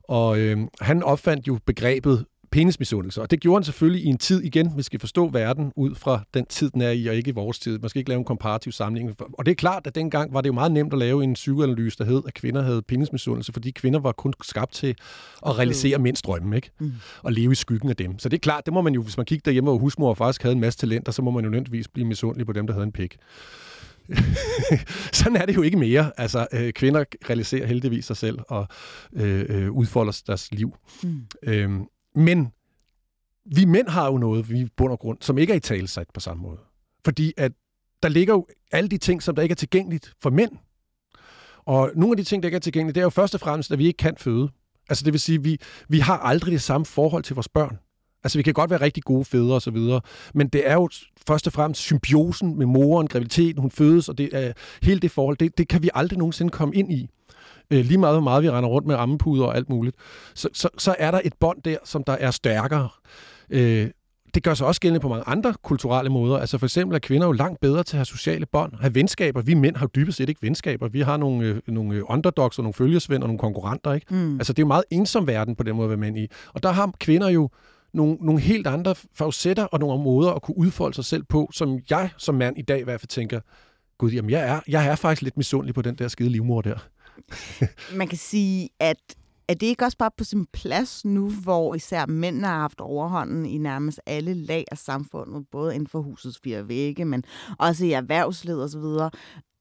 [0.04, 3.22] Og øh, han opfandt jo begrebet penismisundelse.
[3.22, 6.24] Og det gjorde han selvfølgelig i en tid igen, vi skal forstå verden ud fra
[6.34, 7.80] den tid, den er i, og ikke i vores tid.
[7.80, 9.18] Man skal ikke lave en komparativ sammenligning.
[9.20, 11.98] Og det er klart, at dengang var det jo meget nemt at lave en psykoanalyse,
[11.98, 14.96] der hed, at kvinder havde penismisundelse, fordi kvinder var kun skabt til
[15.46, 16.72] at realisere mænds drømme, ikke?
[16.80, 16.94] Mm.
[17.22, 18.20] Og leve i skyggen af dem.
[18.20, 20.42] Så det er klart, det må man jo, hvis man kigger derhjemme, hvor husmor faktisk
[20.42, 22.86] havde en masse talenter, så må man jo nødvendigvis blive misundelig på dem, der havde
[22.86, 23.18] en pik.
[25.14, 26.12] Sådan er det jo ikke mere.
[26.18, 28.68] Altså, øh, kvinder realiserer heldigvis sig selv og
[29.14, 30.76] øh, øh, udfolder deres liv.
[31.04, 31.22] Mm.
[31.44, 31.86] Øhm,
[32.16, 32.52] men
[33.46, 36.20] vi mænd har jo noget, vi bund og grund, som ikke er i talesat på
[36.20, 36.58] samme måde.
[37.06, 37.52] Fordi at
[38.04, 40.52] der ligger jo alle de ting, som der ikke er tilgængeligt for mænd.
[41.66, 43.72] Og nogle af de ting, der ikke er tilgængelige, det er jo først og fremmest,
[43.72, 44.50] at vi ikke kan føde.
[44.90, 45.58] Altså det vil sige, at vi,
[45.90, 47.80] vi har aldrig det samme forhold til vores børn.
[48.24, 50.02] Altså, vi kan godt være rigtig gode fædre og så videre,
[50.34, 50.90] men det er jo
[51.28, 55.38] først og fremmest symbiosen med moren, graviditeten, hun fødes, og det er, hele det forhold,
[55.38, 57.10] det, det kan vi aldrig nogensinde komme ind i.
[57.74, 59.96] Øh, lige meget, hvor meget vi render rundt med ammepuder og alt muligt.
[60.36, 62.90] Så, så, så er der et bånd der, som der er stærkere.
[63.50, 63.88] Øh,
[64.34, 66.38] det gør sig også gældende på mange andre kulturelle måder.
[66.38, 69.42] Altså for eksempel er kvinder jo langt bedre til at have sociale bånd, have venskaber.
[69.42, 70.88] Vi mænd har jo dybest set ikke venskaber.
[70.88, 73.94] Vi har nogle, øh, nogle underdogs og nogle følgesvend og nogle konkurrenter.
[73.94, 74.16] Ikke?
[74.16, 74.36] Mm.
[74.36, 76.28] Altså det er jo meget ensom verden på den måde at være mænd i.
[76.54, 77.50] Og der har kvinder jo
[77.94, 81.80] nogle, nogle helt andre facetter og nogle måder at kunne udfolde sig selv på, som
[81.90, 83.40] jeg som mand i dag i hvert fald tænker,
[83.98, 86.78] gud, jamen jeg er, jeg er faktisk lidt misundelig på den der skide livmor der.
[88.00, 88.98] Man kan sige, at
[89.48, 93.46] er det ikke også bare på sin plads nu, hvor især mænd har haft overhånden
[93.46, 97.24] i nærmest alle lag af samfundet, både inden for husets fire vægge, men
[97.60, 99.10] også i erhvervslivet osv.,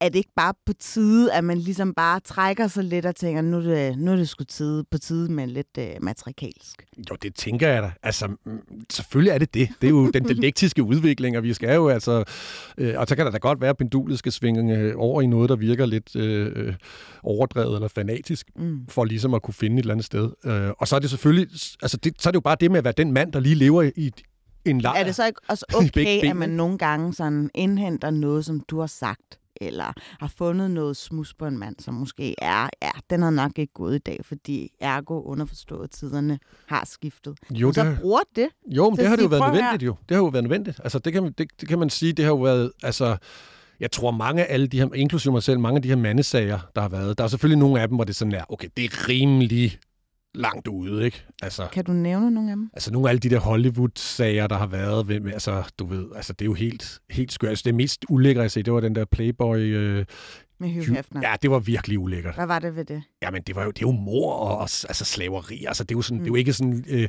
[0.03, 3.43] er det ikke bare på tide, at man ligesom bare trækker sig lidt og tænker,
[3.43, 6.87] nu er det, nu er det sgu tide, på tide med lidt uh, matrikalsk?
[7.11, 7.93] Jo, det tænker jeg da.
[8.03, 8.61] Altså, mm,
[8.91, 9.69] selvfølgelig er det det.
[9.81, 12.25] Det er jo den dialektiske udvikling, og vi skal jo altså...
[12.79, 15.27] Øh, og så kan der da godt være, at pendulet skal svinge øh, over i
[15.27, 16.75] noget, der virker lidt øh, øh,
[17.23, 18.87] overdrevet eller fanatisk, mm.
[18.89, 20.31] for ligesom at kunne finde et eller andet sted.
[20.45, 21.49] Øh, og så er det selvfølgelig...
[21.83, 23.55] Altså, det, så er det jo bare det med at være den mand, der lige
[23.55, 24.11] lever i
[24.65, 25.01] en lejr.
[25.01, 28.81] Er det så ikke også okay, at man nogle gange sådan indhenter noget, som du
[28.81, 29.39] har sagt?
[29.61, 33.59] Eller har fundet noget smus på en mand, som måske er, ja, den har nok
[33.59, 37.39] ikke gået i dag, fordi ergo underforstået tiderne har skiftet.
[37.51, 38.49] Jo, og så det, bruger det.
[38.67, 39.97] Jo, men det har det jo været nødvendigt jo.
[40.09, 40.81] Det har jo været nødvendigt.
[40.85, 43.17] Altså, det kan, det, det kan man sige, det har jo været, altså,
[43.81, 46.59] jeg tror mange af alle de her, inklusive mig selv, mange af de her mandesager,
[46.75, 48.85] der har været, der er selvfølgelig nogle af dem, hvor det sådan er, okay, det
[48.85, 49.79] er rimelig
[50.35, 51.25] langt ude, ikke?
[51.43, 52.71] Altså, kan du nævne nogle af dem?
[52.73, 56.33] Altså nogle af alle de der Hollywood-sager, der har været, ved, altså du ved, altså
[56.33, 57.49] det er jo helt, helt skørt.
[57.51, 60.05] Altså, det mest ulækre, jeg ser, det var den der Playboy øh,
[60.63, 61.21] med Hugh Hefner.
[61.29, 62.35] Ja, det var virkelig ulækkert.
[62.35, 63.03] Hvad var det ved det?
[63.23, 65.65] Jamen, det var jo, det er jo mor og, og altså slaveri.
[65.69, 66.25] Altså, det er jo, sådan, mm.
[66.25, 67.09] det er jo ikke sådan øh,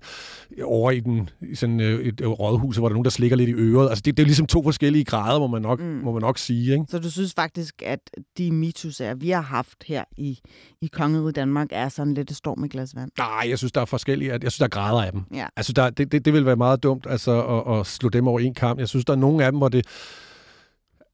[0.63, 3.54] over i den, sådan, øh, et, rådhus, hvor der er nogen, der slikker lidt i
[3.54, 3.89] øret.
[3.89, 5.86] Altså, det, det er ligesom to forskellige grader, må man nok, mm.
[5.86, 6.74] må man nok sige.
[6.74, 6.86] Ikke?
[6.89, 8.00] Så du synes faktisk, at
[8.38, 10.39] de MeToo-sager, vi har haft her i,
[10.82, 13.12] i Kongeriget Danmark, er sådan lidt et storm i glas vand?
[13.18, 14.32] Nej, jeg synes, der er forskellige.
[14.32, 15.22] Jeg synes, der er grader af dem.
[15.34, 15.46] Ja.
[15.56, 18.39] Altså, der, det, det, det vil være meget dumt altså, at, at slå dem over
[18.39, 18.80] en kamp.
[18.80, 19.86] Jeg synes, der er nogle af dem, hvor det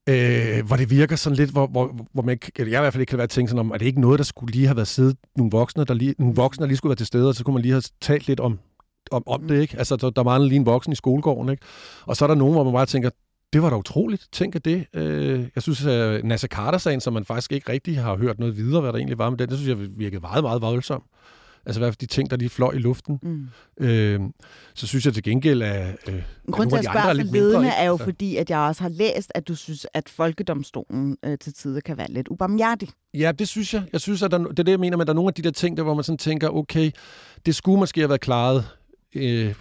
[0.10, 3.02] øh, hvor det virker sådan lidt, hvor, hvor, hvor man ikke, jeg i hvert fald
[3.02, 4.88] ikke kan være tænkt sådan om, at det ikke noget, der skulle lige have været
[4.88, 7.44] siddet nogle voksne, der lige, nogle voksne, der lige skulle være til stede, og så
[7.44, 8.60] kunne man lige have talt lidt om,
[9.12, 9.78] om, om det, ikke?
[9.78, 11.64] Altså, der, der mangler lige en voksen i skolegården, ikke?
[12.06, 13.10] Og så er der nogen, hvor man bare tænker,
[13.54, 14.28] det var da utroligt.
[14.32, 14.86] Tænk at det.
[14.94, 18.82] Øh, jeg synes, at Nasser Carter-sagen, som man faktisk ikke rigtig har hørt noget videre,
[18.82, 21.04] hvad der egentlig var med den, det synes jeg virkede meget, meget voldsomt.
[21.66, 23.20] Altså hvad de ting, der lige fløj i luften.
[23.24, 23.48] Mm.
[23.86, 24.20] Øh,
[24.74, 27.98] så synes jeg til gengæld, at øh, Grunden til at spørge for ledende er jo
[27.98, 28.04] så.
[28.04, 31.98] fordi, at jeg også har læst, at du synes, at folkedomstolen øh, til tider kan
[31.98, 32.90] være lidt ubarmhjertig.
[33.14, 33.84] Ja, det synes jeg.
[33.94, 35.42] Jeg synes, at der, det er det, jeg mener, men der er nogle af de
[35.42, 36.92] der ting, der, hvor man sådan tænker, okay,
[37.46, 38.66] det skulle måske have været klaret
[39.16, 39.56] øh,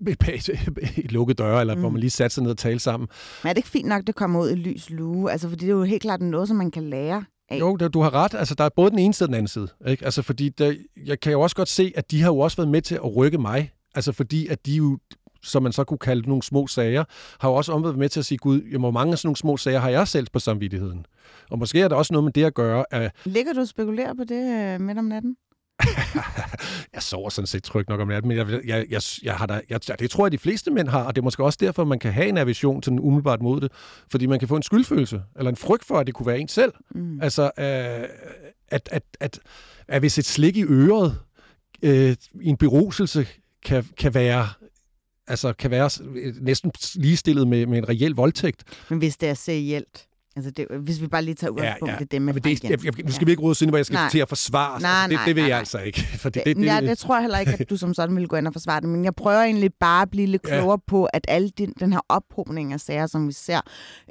[1.04, 1.80] et lukket døre, eller mm.
[1.80, 3.08] hvor man lige satte sig ned og tale sammen.
[3.42, 5.32] Men er det ikke fint nok, det kommer ud i lys lue?
[5.32, 7.60] Altså, for det er jo helt klart noget, som man kan lære af.
[7.60, 8.34] Jo, du har ret.
[8.34, 9.68] Altså, der er både den ene side og den anden side.
[9.86, 10.04] Ikke?
[10.04, 10.74] Altså, fordi der,
[11.06, 13.16] jeg kan jo også godt se, at de har jo også været med til at
[13.16, 13.72] rykke mig.
[13.94, 14.98] Altså, fordi at de jo
[15.44, 17.04] som man så kunne kalde nogle små sager,
[17.40, 19.36] har jo også omvendt med til at sige, gud, jamen, hvor mange af sådan nogle
[19.36, 21.06] små sager har jeg selv på samvittigheden?
[21.50, 22.84] Og måske er der også noget med det at gøre.
[22.90, 23.12] At...
[23.24, 25.36] Ligger du og spekulerer på det øh, midt om natten?
[26.94, 29.60] jeg sover sådan set trygt nok om natten, men jeg, jeg, jeg, jeg har da,
[29.70, 31.98] jeg, det tror jeg, de fleste mænd har, og det er måske også derfor, man
[31.98, 33.72] kan have en aversion til den umiddelbart mod det,
[34.10, 36.48] fordi man kan få en skyldfølelse, eller en frygt for, at det kunne være en
[36.48, 36.72] selv.
[36.94, 37.20] Mm.
[37.22, 38.08] Altså, øh,
[38.68, 39.40] at, at, at,
[39.88, 41.18] at hvis et slik i øret
[41.82, 43.26] øh, i en beruselse
[43.64, 44.48] kan, kan være
[45.26, 45.90] altså kan være
[46.40, 48.64] næsten ligestillet med, med en reel voldtægt.
[48.90, 50.06] Men hvis det er serielt?
[50.36, 52.02] Altså det, hvis vi bare lige tager udgangspunkt ja, ja.
[52.02, 53.94] i det med det, jeg, jeg, Nu skal vi ikke råde ind, hvor jeg skal
[53.94, 54.10] nej.
[54.10, 54.80] til at forsvare.
[54.80, 55.58] Nej, altså, det, det vil nej, jeg nej.
[55.58, 56.00] altså ikke.
[56.18, 58.36] For det, det, ja, det tror jeg heller ikke, at du som sådan vil gå
[58.36, 58.88] ind og forsvare det.
[58.88, 60.76] Men jeg prøver egentlig bare at blive lidt klogere ja.
[60.86, 63.60] på, at alle den, den her ophobning af sager, som vi ser,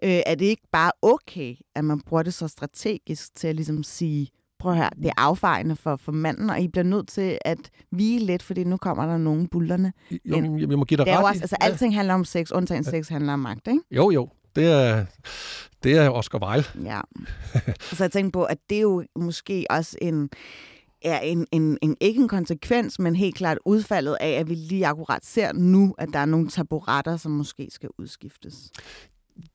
[0.03, 3.83] øh, er det ikke bare okay, at man bruger det så strategisk til at ligesom
[3.83, 4.27] sige,
[4.59, 7.57] prøv høre, det er affejende for, for manden, og I bliver nødt til at
[7.91, 9.93] vige lidt, fordi nu kommer der nogen bullerne.
[10.11, 11.25] Jo, jeg, jeg må give dig Det ret.
[11.25, 13.79] også, altså alting handler om sex, undtagen sex handler om magt, ikke?
[13.91, 14.29] Jo, jo.
[14.55, 15.05] Det er,
[15.83, 16.67] det er Oscar Wilde.
[16.85, 17.01] Ja.
[17.97, 20.29] så jeg tænkte på, at det er jo måske også en,
[21.01, 24.87] er en, en, en, ikke en konsekvens, men helt klart udfaldet af, at vi lige
[24.87, 28.55] akkurat ser nu, at der er nogle taburetter, som måske skal udskiftes.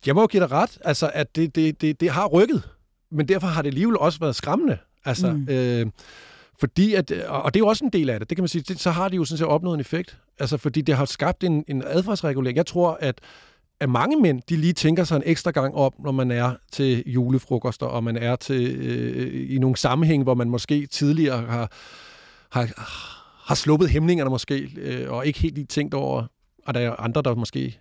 [0.07, 2.69] Jeg må jo give dig ret, altså, at det, det, det, det har rykket,
[3.11, 4.79] men derfor har det alligevel også været skræmmende.
[5.05, 5.47] Altså, Mm.
[5.51, 5.87] øh,
[6.61, 8.63] fordi at, og det er jo også en del af det, det kan man sige,
[8.69, 10.19] det, så har de jo sådan set opnået en effekt.
[10.39, 12.57] Altså, fordi det har skabt en, en adfærdsregulering.
[12.57, 13.21] Jeg tror, at,
[13.81, 17.03] at mange mænd, de lige tænker sig en ekstra gang op, når man er til
[17.07, 21.73] julefrokoster, og man er til øh, i nogle sammenhæng, hvor man måske tidligere har,
[22.51, 22.69] har,
[23.49, 26.27] har sluppet hæmningerne måske, øh, og ikke helt lige tænkt over,
[26.67, 27.81] og der er andre, der måske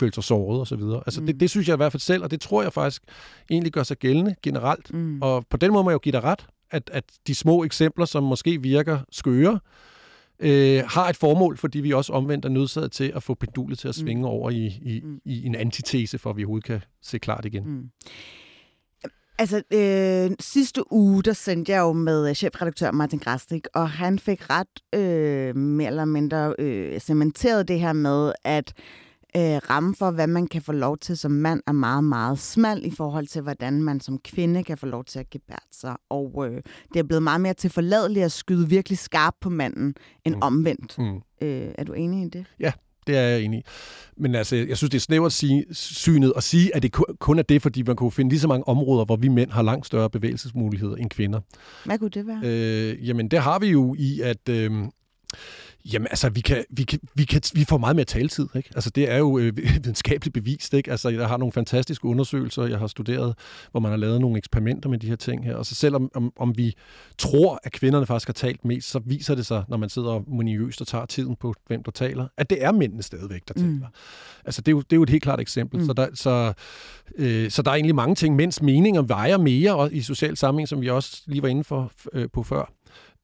[0.00, 1.02] følte sig såret og så videre.
[1.06, 1.26] Altså, mm.
[1.26, 3.02] det, det synes jeg i hvert fald selv, og det tror jeg faktisk
[3.50, 4.94] egentlig gør sig gældende generelt.
[4.94, 5.22] Mm.
[5.22, 8.04] Og på den måde må jeg jo give dig ret, at, at de små eksempler,
[8.04, 9.60] som måske virker skøre, øh,
[10.86, 13.94] har et formål, fordi vi også omvendt er nødsaget til at få pendulet til at
[13.94, 14.26] svinge Mm.
[14.28, 14.30] mm.
[14.30, 15.18] over i, i, Mm.
[15.24, 17.64] i en antitese, for at vi overhovedet kan se klart igen.
[17.66, 17.84] Mm.
[19.38, 24.18] Altså, øh, sidste uge, der sendte jeg jo med øh, chefredaktør Martin Grasnik, og han
[24.18, 28.72] fik ret øh, mere eller mindre øh, cementeret det her med, at
[29.36, 32.86] øh, rammen for, hvad man kan få lov til som mand, er meget, meget smal
[32.86, 35.96] i forhold til, hvordan man som kvinde kan få lov til at gebære sig.
[36.10, 39.94] Og øh, det er blevet meget mere til forladeligt at skyde virkelig skarpt på manden,
[40.24, 40.42] end mm.
[40.42, 40.98] Omvendt.
[40.98, 41.16] Mm.
[41.42, 42.46] Øh, er du enig i det?
[43.06, 43.62] Det er jeg enig i.
[44.16, 47.38] Men altså, jeg synes, det er snævert sige, synet at sige, at det ku- kun
[47.38, 49.86] er det, fordi man kunne finde lige så mange områder, hvor vi mænd har langt
[49.86, 51.40] større bevægelsesmuligheder end kvinder.
[51.84, 52.40] Hvad kunne det være?
[52.44, 54.48] Øh, jamen, det har vi jo i, at...
[54.48, 54.72] Øh,
[55.84, 58.70] Jamen, altså, vi, kan, vi, kan, vi, kan, vi får meget mere taletid, ikke?
[58.74, 60.90] Altså, det er jo øh, videnskabeligt bevist, ikke?
[60.90, 63.34] Altså, jeg har nogle fantastiske undersøgelser, jeg har studeret,
[63.70, 65.54] hvor man har lavet nogle eksperimenter med de her ting her.
[65.54, 66.74] Og så selvom om, om vi
[67.18, 70.80] tror, at kvinderne faktisk har talt mest, så viser det sig, når man sidder moniøst
[70.80, 73.62] og tager tiden på, hvem der taler, at det er mændene stadigvæk, der Mm.
[73.62, 73.86] taler.
[74.44, 75.80] Altså, det er, jo, det er jo et helt klart eksempel.
[75.80, 75.86] Mm.
[75.86, 76.52] Så, der, så,
[77.14, 78.36] øh, så der er egentlig mange ting.
[78.36, 81.92] Mænds meninger vejer mere og i social sammenhæng, som vi også lige var inde for
[82.12, 82.72] øh, på før.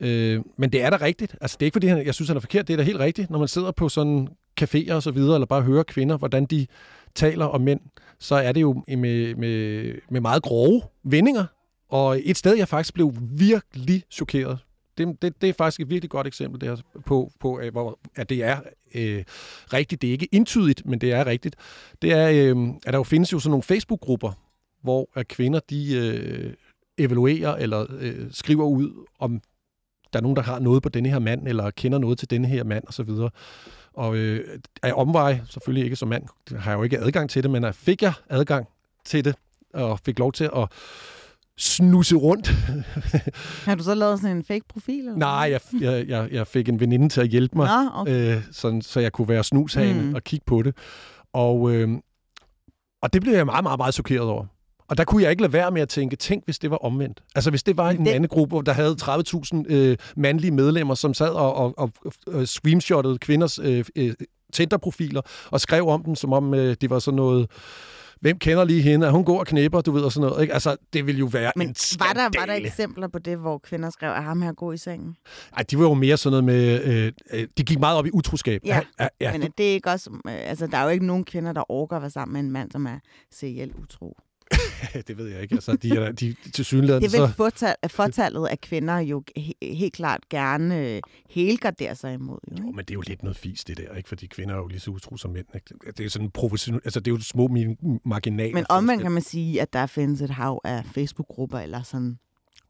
[0.00, 1.36] Øh, men det er da rigtigt.
[1.40, 2.68] Altså, det er ikke, fordi han, jeg synes, han er forkert.
[2.68, 3.30] Det er da helt rigtigt.
[3.30, 4.28] Når man sidder på sådan
[4.60, 6.66] caféer og så videre, eller bare hører kvinder, hvordan de
[7.14, 7.80] taler om mænd,
[8.18, 11.44] så er det jo med, med, med meget grove vendinger.
[11.88, 14.58] Og et sted, jeg faktisk blev virkelig chokeret,
[14.98, 18.44] det, det, det er faktisk et virkelig godt eksempel der på, på hvor, at det
[18.44, 18.60] er
[18.94, 19.24] øh,
[19.72, 20.02] rigtigt.
[20.02, 21.56] Det er ikke intydigt, men det er rigtigt.
[22.02, 24.32] Det er, øh, at der jo findes jo sådan nogle Facebook-grupper,
[24.82, 26.54] hvor at kvinder de øh,
[26.98, 29.40] evaluerer eller øh, skriver ud om
[30.12, 32.48] der er nogen, der har noget på denne her mand, eller kender noget til denne
[32.48, 33.30] her mand, og så videre.
[33.92, 36.22] Og øh, af omvej, selvfølgelig ikke som mand,
[36.58, 38.66] har jeg jo ikke adgang til det, men fik jeg adgang
[39.04, 39.34] til det,
[39.74, 40.68] og fik lov til at
[41.58, 42.48] snuse rundt.
[43.66, 44.98] Har du så lavet sådan en fake profil?
[44.98, 48.36] Eller Nej, jeg, jeg, jeg, jeg fik en veninde til at hjælpe mig, Nå, okay.
[48.36, 50.14] øh, sådan, så jeg kunne være snushane mm.
[50.14, 50.76] og kigge på det.
[51.32, 51.88] Og, øh,
[53.02, 54.46] og det blev jeg meget, meget, meget chokeret over.
[54.88, 57.22] Og der kunne jeg ikke lade være med at tænke, tænk hvis det var omvendt.
[57.34, 61.14] Altså hvis det var en det- anden gruppe, der havde 30.000 øh, mandlige medlemmer, som
[61.14, 61.92] sad og, og, og,
[62.26, 64.14] og screenshottede kvinders øh, øh,
[64.52, 65.20] Tinder-profiler
[65.50, 67.50] og skrev om dem, som om øh, det var sådan noget,
[68.20, 70.42] hvem kender lige hende, er hun går og knæpper, du ved, og sådan noget.
[70.42, 70.54] Ikke?
[70.54, 72.66] Altså, det ville jo være Men en var der, var der skandale.
[72.66, 75.16] eksempler på det, hvor kvinder skrev, at ham her god i sengen?
[75.56, 78.10] Ej, de var jo mere sådan noget med, øh, øh, de gik meget op i
[78.12, 78.60] utroskab.
[78.64, 80.10] Ja, ja, ja, Men er det ikke også...
[80.26, 82.50] øh, Altså, der er jo ikke nogen kvinder, der orker at være sammen med en
[82.50, 82.98] mand, som er
[83.32, 84.16] serielt utro.
[85.08, 85.54] det ved jeg ikke.
[85.54, 87.34] Altså, de er de, til synligheden, Det er vel så...
[87.36, 92.38] fortal, fortallet, at kvinder jo he- helt klart gerne øh, helgarderer sig imod.
[92.50, 94.08] Jo, Jo, men det er jo lidt noget fis, det der, ikke?
[94.08, 95.46] Fordi kvinder er jo lige så utro som mænd.
[95.54, 95.92] Ikke?
[95.96, 97.48] Det er sådan professionelt, altså det er jo små
[98.04, 98.54] marginaler.
[98.54, 102.18] Men omvendt kan man sige, at der findes et hav af Facebook-grupper eller sådan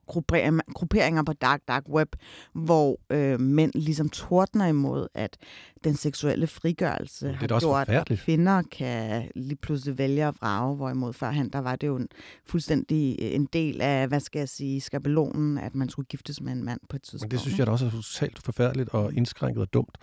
[0.08, 2.16] grupperinger på dark, dark web,
[2.52, 5.36] hvor øh, mænd ligesom tordner imod, at
[5.84, 11.12] den seksuelle frigørelse har da gjort, at kvinder kan lige pludselig vælge at vrage, hvorimod
[11.12, 12.08] førhen, der var det jo en,
[12.46, 16.52] fuldstændig øh, en del af, hvad skal jeg sige, skabelonen, at man skulle giftes med
[16.52, 17.22] en mand på et tidspunkt.
[17.22, 19.98] Men det synes jeg da også er totalt forfærdeligt og indskrænket og dumt.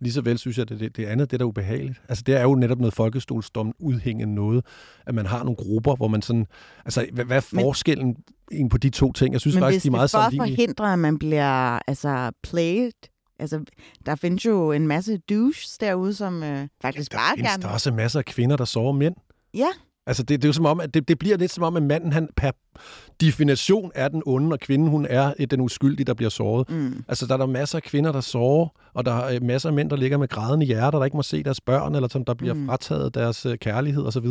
[0.00, 2.02] Lige så vel synes jeg, at det, det andet, det der er ubehageligt.
[2.08, 4.64] Altså det er jo netop noget folkestolsdom udhængende noget,
[5.06, 6.46] at man har nogle grupper, hvor man sådan...
[6.84, 7.64] Altså hvad, hvad er Men-
[8.52, 9.32] egentlig på de to ting?
[9.32, 10.56] Jeg synes Men faktisk, hvis de er meget det for at sammenlignelige.
[10.56, 12.92] forhindre, at man bliver altså, played,
[13.38, 13.64] altså,
[14.06, 17.62] der findes jo en masse douches derude, som øh, faktisk Der bare findes gerne...
[17.62, 19.14] der også masser af kvinder, der sover mænd.
[19.54, 19.68] Ja,
[20.08, 21.82] Altså, det, det er jo som om, at det, det bliver lidt som om, at
[21.82, 22.50] manden, han per
[23.20, 26.70] definition er den onde, og kvinden, hun er den uskyldige, der bliver såret.
[26.70, 27.04] mm.
[27.08, 29.90] Altså, der er der masser af kvinder, der sover, og der er masser af mænd,
[29.90, 32.54] der ligger med grædende hjerter, der ikke må se deres børn, eller som der bliver
[32.54, 32.66] mm.
[32.66, 34.26] frataget deres øh, kærlighed osv.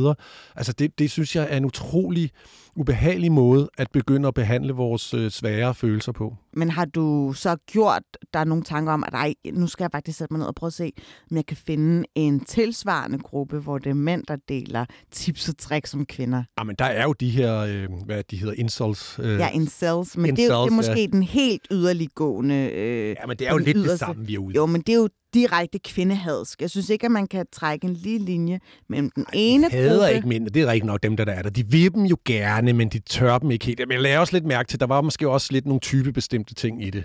[0.56, 2.32] Altså det, det synes jeg er en utrolig
[2.78, 6.36] ubehagelig måde at begynde at behandle vores øh, svære følelser på.
[6.54, 9.92] Men har du så gjort der er nogle tanker om, at ej, nu skal jeg
[9.92, 10.92] faktisk sætte mig ned og prøve at se,
[11.32, 15.58] om jeg kan finde en tilsvarende gruppe, hvor det er mænd, der deler tips og
[15.58, 16.44] tricks som kvinder?
[16.60, 19.20] Jamen, der er jo de her, øh, hvad de hedder, incels.
[19.20, 21.06] Øh, ja, incels, men incels, det, er jo, det er måske ja.
[21.06, 22.56] den helt yderliggående...
[22.56, 23.92] Øh, ja, men det er jo lidt yderste.
[23.92, 26.62] det samme, vi er ude Jo, men det er jo direkte kvindehadsk.
[26.62, 28.60] Jeg synes ikke, at man kan trække en lige linje
[28.90, 30.16] mellem den Ej, ene de hader gruppe...
[30.16, 31.50] ikke mænd, det er rigtig nok dem, der, der er der.
[31.50, 33.80] De vil dem jo gerne, men de tør dem ikke helt.
[33.80, 36.54] Men jeg lader også lidt mærke til, at der var måske også lidt nogle typebestemte
[36.54, 37.04] ting i det.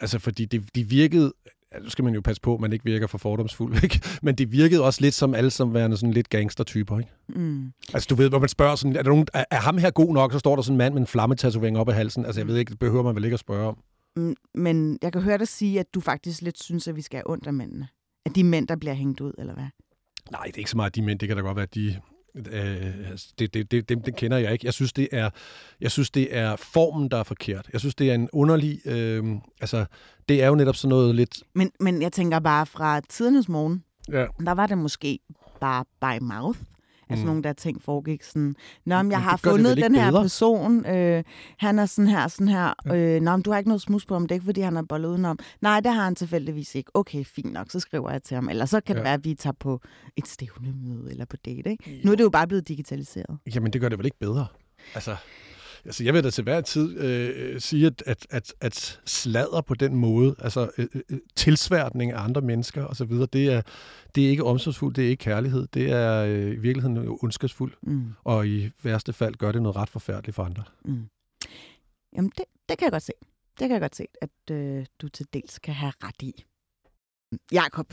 [0.00, 1.32] Altså, fordi det, de virkede
[1.74, 4.00] ja, nu skal man jo passe på, at man ikke virker for fordomsfuld, ikke?
[4.22, 6.98] men det virkede også lidt som alle som værende sådan lidt gangstertyper.
[6.98, 7.10] Ikke?
[7.28, 7.72] Mm.
[7.94, 10.14] Altså du ved, hvor man spørger sådan, er, der nogen, er, er ham her god
[10.14, 12.24] nok, så står der sådan en mand med en flammetatovering op ad halsen.
[12.24, 13.76] Altså jeg ved ikke, det behøver man vel ikke at spørge om.
[14.16, 17.16] Mm, men jeg kan høre dig sige, at du faktisk lidt synes, at vi skal
[17.16, 17.88] have ondt af mændene.
[18.26, 19.66] At de mænd, der bliver hængt ud, eller hvad?
[20.30, 21.18] Nej, det er ikke så meget de mænd.
[21.18, 22.00] Det kan da godt være, at de
[22.36, 24.66] Øh, det, det, det, dem, dem kender jeg ikke.
[24.66, 25.30] Jeg synes, det er,
[25.80, 27.68] jeg synes, det er formen, der er forkert.
[27.72, 28.80] Jeg synes, det er en underlig...
[28.86, 29.24] Øh,
[29.60, 29.84] altså,
[30.28, 31.42] det er jo netop sådan noget lidt...
[31.54, 34.26] Men, men jeg tænker bare fra tidernes morgen, ja.
[34.44, 35.18] der var det måske
[35.60, 36.58] bare by mouth.
[37.10, 37.26] Altså mm.
[37.26, 40.22] nogle der ting foregik sådan, Nå, men jeg har fundet den her bedre.
[40.22, 41.24] person, øh,
[41.58, 44.14] han er sådan her, sådan her, øh, Nå, men du har ikke noget smus på
[44.14, 45.38] ham, det er ikke, fordi han har bollet udenom.
[45.60, 46.90] Nej, det har han tilfældigvis ikke.
[46.94, 48.48] Okay, fint nok, så skriver jeg til ham.
[48.48, 48.98] Eller så kan ja.
[48.98, 49.80] det være, at vi tager på
[50.16, 51.90] et stævnemøde eller på date, ikke?
[51.90, 52.00] Jo.
[52.04, 53.38] Nu er det jo bare blevet digitaliseret.
[53.54, 54.46] Jamen, det gør det vel ikke bedre?
[54.94, 55.16] Altså,
[55.86, 59.74] Altså, jeg vil da til hver tid øh, sige, at, at, at, at sladder på
[59.74, 63.62] den måde, altså øh, øh, tilsværtning af andre mennesker osv., det er,
[64.14, 68.12] det er ikke omsorgsfuldt, det er ikke kærlighed, det er øh, i virkeligheden ondskabsfuldt, mm.
[68.24, 70.64] og i værste fald gør det noget ret forfærdeligt for andre.
[70.84, 71.08] Mm.
[72.16, 73.12] Jamen, det, det kan jeg godt se.
[73.58, 76.44] Det kan jeg godt se, at øh, du til dels kan have ret i.
[77.52, 77.92] Jakob,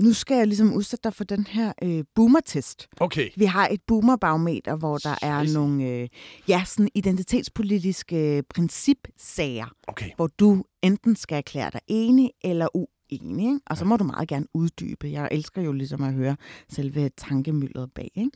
[0.00, 2.88] nu skal jeg ligesom udsætte dig for den her øh, boomer-test.
[3.00, 3.30] Okay.
[3.36, 6.08] Vi har et boomerbarometer, hvor der er nogle øh,
[6.48, 10.10] ja, sådan identitetspolitiske øh, principsager, okay.
[10.16, 13.60] hvor du enten skal erklære dig enig eller uenig.
[13.66, 15.10] Og så må du meget gerne uddybe.
[15.10, 16.36] Jeg elsker jo ligesom at høre
[16.68, 18.10] selve tankemølleret bag.
[18.14, 18.30] Ikke?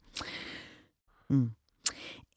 [1.31, 1.51] Mm.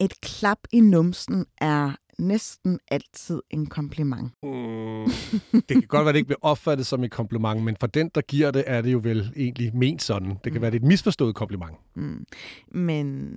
[0.00, 4.32] Et klap i numsen er næsten altid en kompliment.
[4.42, 5.04] Mm,
[5.52, 8.10] det kan godt være, at det ikke bliver opfattet som et kompliment, men for den,
[8.14, 10.28] der giver det, er det jo vel egentlig ment sådan.
[10.28, 10.62] Det kan mm.
[10.62, 11.76] være, det er et misforstået kompliment.
[11.94, 12.26] Mm.
[12.68, 13.36] Men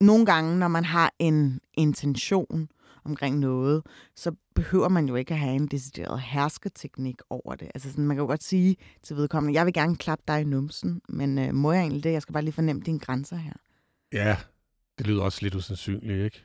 [0.00, 2.68] nogle gange, når man har en intention
[3.04, 3.82] omkring noget,
[4.16, 7.68] så behøver man jo ikke at have en decideret hersketeknik over det.
[7.74, 10.44] Altså sådan, man kan jo godt sige til vedkommende, jeg vil gerne klappe dig i
[10.44, 12.12] numsen, men øh, må jeg egentlig det?
[12.12, 13.52] Jeg skal bare lige fornemme dine grænser her.
[14.12, 14.36] Ja,
[14.98, 16.44] det lyder også lidt usandsynligt, ikke?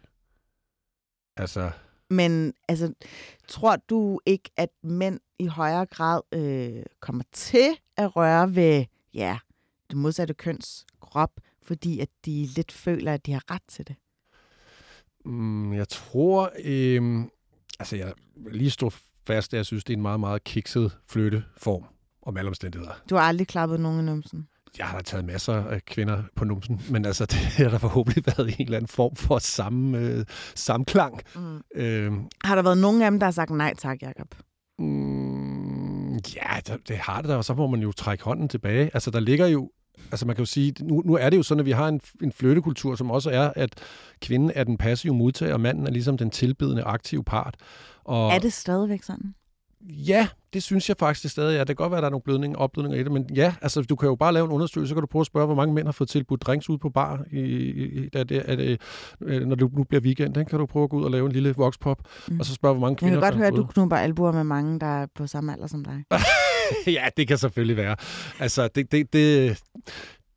[1.38, 1.72] Altså...
[2.10, 2.94] Men altså,
[3.48, 9.38] tror du ikke, at mænd i højere grad øh, kommer til at røre ved, ja,
[9.90, 13.96] det modsatte køns krop, fordi at de lidt føler, at de har ret til det?
[15.26, 17.26] Mm, jeg tror, øh,
[17.80, 18.14] altså jeg
[18.52, 18.92] lige stå
[19.28, 21.84] fast, at jeg synes, det er en meget, meget kikset flytteform
[22.22, 22.94] om alle omstændigheder.
[23.10, 24.48] Du har aldrig klappet nogen i numsen?
[24.78, 28.24] Jeg har da taget masser af kvinder på numsen, men altså, det har der forhåbentlig
[28.26, 30.26] været en eller anden form for samme, øh,
[30.56, 31.22] samklang.
[31.36, 31.62] Mm.
[31.76, 34.36] Øhm, har der været nogen af dem, der har sagt nej tak, Jacob?
[34.80, 38.90] Mm, ja, det, det har det da, og så må man jo trække hånden tilbage.
[38.94, 39.72] Altså, der ligger jo
[40.12, 42.02] altså man kan jo sige, nu, nu er det jo sådan, at vi har en,
[42.24, 43.70] en flyttekultur, som også er, at
[44.22, 47.56] kvinden er den passive modtager, og manden er ligesom den tilbedende aktive part.
[48.04, 49.36] Og, er det stadigvæk sådan?
[49.90, 51.60] Ja, det synes jeg faktisk stadig er.
[51.60, 53.82] Det kan godt være, at der er nogle blødninger, opblødninger i det, men ja, altså
[53.82, 55.74] du kan jo bare lave en undersøgelse, så kan du prøve at spørge, hvor mange
[55.74, 58.82] mænd har fået tilbudt drinks ud på bar, i, i, da det, er det,
[59.22, 60.34] øh, når det nu bliver weekend.
[60.34, 61.98] Den kan du prøve at gå ud og lave en lille voxpop,
[62.28, 62.40] mm.
[62.40, 63.16] og så spørge, hvor mange kvinder...
[63.16, 65.68] Jeg kan godt høre, at du knupper albuer med mange, der er på samme alder
[65.68, 66.04] som dig.
[66.98, 67.96] ja, det kan selvfølgelig være.
[68.40, 69.58] Altså, det, det, det,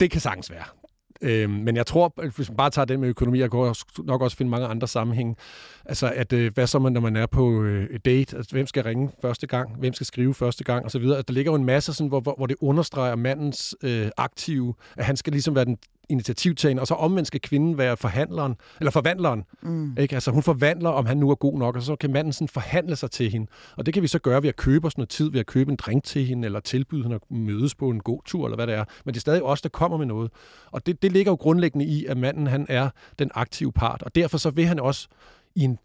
[0.01, 0.80] det kan sagtens være.
[1.23, 4.37] Øh, men jeg tror, hvis man bare tager det med økonomi, jeg kan nok også
[4.37, 5.37] finde mange andre sammenhænge.
[5.85, 8.37] Altså, at, øh, hvad så man, når man er på øh, et date?
[8.37, 9.77] Altså, hvem skal ringe første gang?
[9.79, 10.85] Hvem skal skrive første gang?
[10.85, 11.19] Og så videre.
[11.19, 14.75] At der ligger jo en masse, sådan, hvor, hvor, hvor det understreger mandens øh, aktive,
[14.97, 15.79] at han skal ligesom være den
[16.11, 19.45] initiativtagende, og så omvendt skal kvinden være forhandleren, eller forvandleren.
[19.63, 19.97] Mm.
[19.99, 20.15] Ikke?
[20.15, 22.97] Altså hun forvandler, om han nu er god nok, og så kan manden sådan forhandle
[22.97, 23.47] sig til hende.
[23.77, 25.71] Og det kan vi så gøre ved at købe os noget tid, ved at købe
[25.71, 28.67] en drink til hende, eller tilbyde hende at mødes på en god tur, eller hvad
[28.67, 28.85] det er.
[29.05, 30.31] Men det er stadig os, der kommer med noget.
[30.71, 34.15] Og det, det ligger jo grundlæggende i, at manden han er den aktive part, og
[34.15, 35.09] derfor så vil han også
[35.55, 35.79] i en,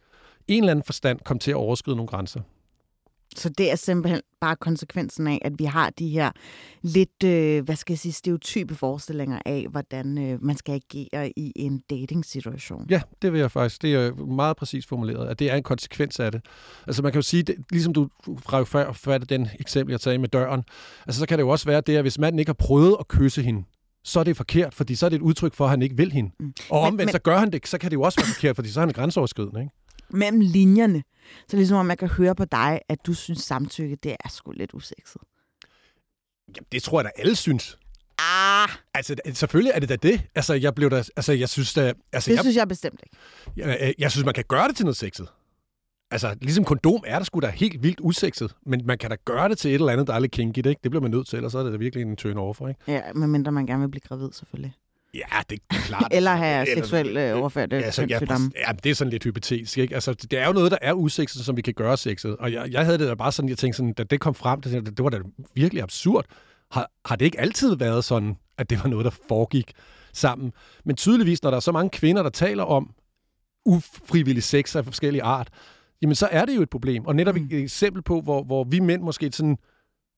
[0.47, 2.41] en eller anden forstand komme til at overskride nogle grænser.
[3.36, 6.32] Så det er simpelthen bare konsekvensen af, at vi har de her
[6.82, 11.52] lidt, øh, hvad skal jeg sige, stereotype forestillinger af, hvordan øh, man skal agere i
[11.56, 12.88] en dating-situation.
[12.90, 13.82] Ja, det vil jeg faktisk.
[13.82, 16.42] Det er meget præcis formuleret, at det er en konsekvens af det.
[16.88, 20.18] Altså man kan jo sige, det, ligesom du fra før fatte den eksempel, jeg tager
[20.18, 20.64] med døren,
[21.06, 23.08] altså så kan det jo også være det, at hvis manden ikke har prøvet at
[23.08, 23.64] kysse hende,
[24.04, 26.12] så er det forkert, fordi så er det et udtryk for, at han ikke vil
[26.12, 26.32] hende.
[26.40, 26.54] Mm.
[26.70, 28.56] Og omvendt, men, men, så gør han det, så kan det jo også være forkert,
[28.56, 29.74] fordi så er han grænseoverskridende, ikke?
[30.10, 31.03] Mellem linjerne.
[31.47, 34.51] Så ligesom om man kan høre på dig, at du synes samtykke, det er sgu
[34.51, 35.22] lidt usekset.
[36.47, 37.78] Jamen, det tror jeg da alle synes.
[38.18, 38.70] Ah.
[38.93, 40.22] Altså, selvfølgelig er det da det.
[40.36, 41.93] Altså, jeg blev da, altså, jeg synes da...
[42.14, 43.18] Altså, det jeg, synes jeg bestemt ikke.
[43.56, 45.28] Jeg, jeg, jeg synes, man kan gøre det til noget sexet.
[46.12, 49.49] Altså, ligesom kondom er der sgu da helt vildt usekset, men man kan da gøre
[49.49, 50.80] det til et eller andet, der er lidt kinky, ikke?
[50.84, 52.68] Det bliver man nødt til, ellers så er det da virkelig en turn over for,
[52.68, 52.80] ikke?
[52.88, 54.74] Ja, medmindre man gerne vil blive gravid, selvfølgelig.
[55.16, 56.07] Ja, det er klart.
[56.11, 58.20] Eller have seksuelt øh, overført ja, så, ja,
[58.68, 59.78] ja, det er sådan lidt hypotetisk.
[59.78, 59.95] Ikke?
[59.95, 62.38] Altså, det er jo noget, der er usekset, som vi kan gøre sexet.
[62.38, 64.61] Og jeg, jeg havde det da bare sådan, jeg tænkte sådan, da det kom frem,
[64.61, 65.20] det, det var da
[65.55, 66.26] virkelig absurd.
[66.72, 69.72] Har, har det ikke altid været sådan, at det var noget, der foregik
[70.13, 70.53] sammen?
[70.86, 72.93] Men tydeligvis, når der er så mange kvinder, der taler om
[73.66, 75.49] ufrivillig sex af forskellige art,
[76.01, 77.05] jamen så er det jo et problem.
[77.05, 77.47] Og netop mm.
[77.51, 79.57] et eksempel på, hvor, hvor vi mænd måske sådan,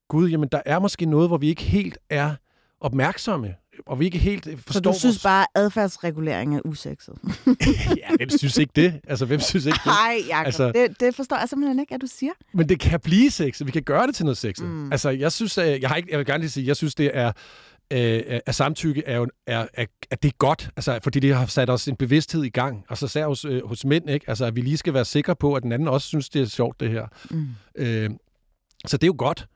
[0.08, 2.34] gud, jamen der er måske noget, hvor vi ikke helt er
[2.80, 3.54] opmærksomme
[3.86, 4.72] og vi ikke helt forstår...
[4.72, 5.22] Så du synes vores...
[5.22, 7.14] bare, at adfærdsregulering er usekset?
[7.96, 9.00] ja, hvem synes ikke det?
[9.08, 9.86] Altså, hvem synes ikke det?
[9.86, 12.32] Nej, Jacob, altså, det, det forstår jeg simpelthen ikke, at du siger.
[12.52, 13.66] Men det kan blive sexet.
[13.66, 14.66] Vi kan gøre det til noget sexet.
[14.66, 14.92] Mm.
[14.92, 17.32] Altså, jeg synes, jeg, har ikke, jeg vil gerne lige sige, jeg synes, det er
[17.90, 21.46] øh, at samtykke er jo, er, er, at det er godt, altså, fordi det har
[21.46, 24.28] sat os en bevidsthed i gang, og så især hos, øh, hos mænd, ikke?
[24.28, 26.46] Altså, at vi lige skal være sikre på, at den anden også synes, det er
[26.46, 27.06] sjovt, det her.
[27.30, 27.48] Mm.
[27.76, 28.10] Øh,
[28.86, 29.46] så det er jo godt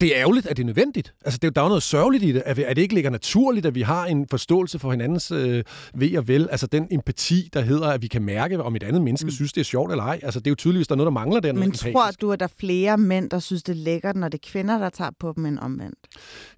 [0.00, 1.14] det er ærgerligt, at det er nødvendigt.
[1.24, 3.66] Altså, det, der er jo noget sørgeligt i det, at, at det ikke ligger naturligt,
[3.66, 6.48] at vi har en forståelse for hinandens øh, ved og vel.
[6.50, 9.30] Altså, den empati, der hedder, at vi kan mærke, om et andet menneske mm.
[9.30, 10.20] synes, det er sjovt eller ej.
[10.22, 11.52] Altså, det er jo tydeligvis, der er noget, der mangler der.
[11.52, 14.38] Men tror du, at der er flere mænd, der synes, det er lækkert, når det
[14.38, 15.98] er kvinder, der tager på dem, end omvendt?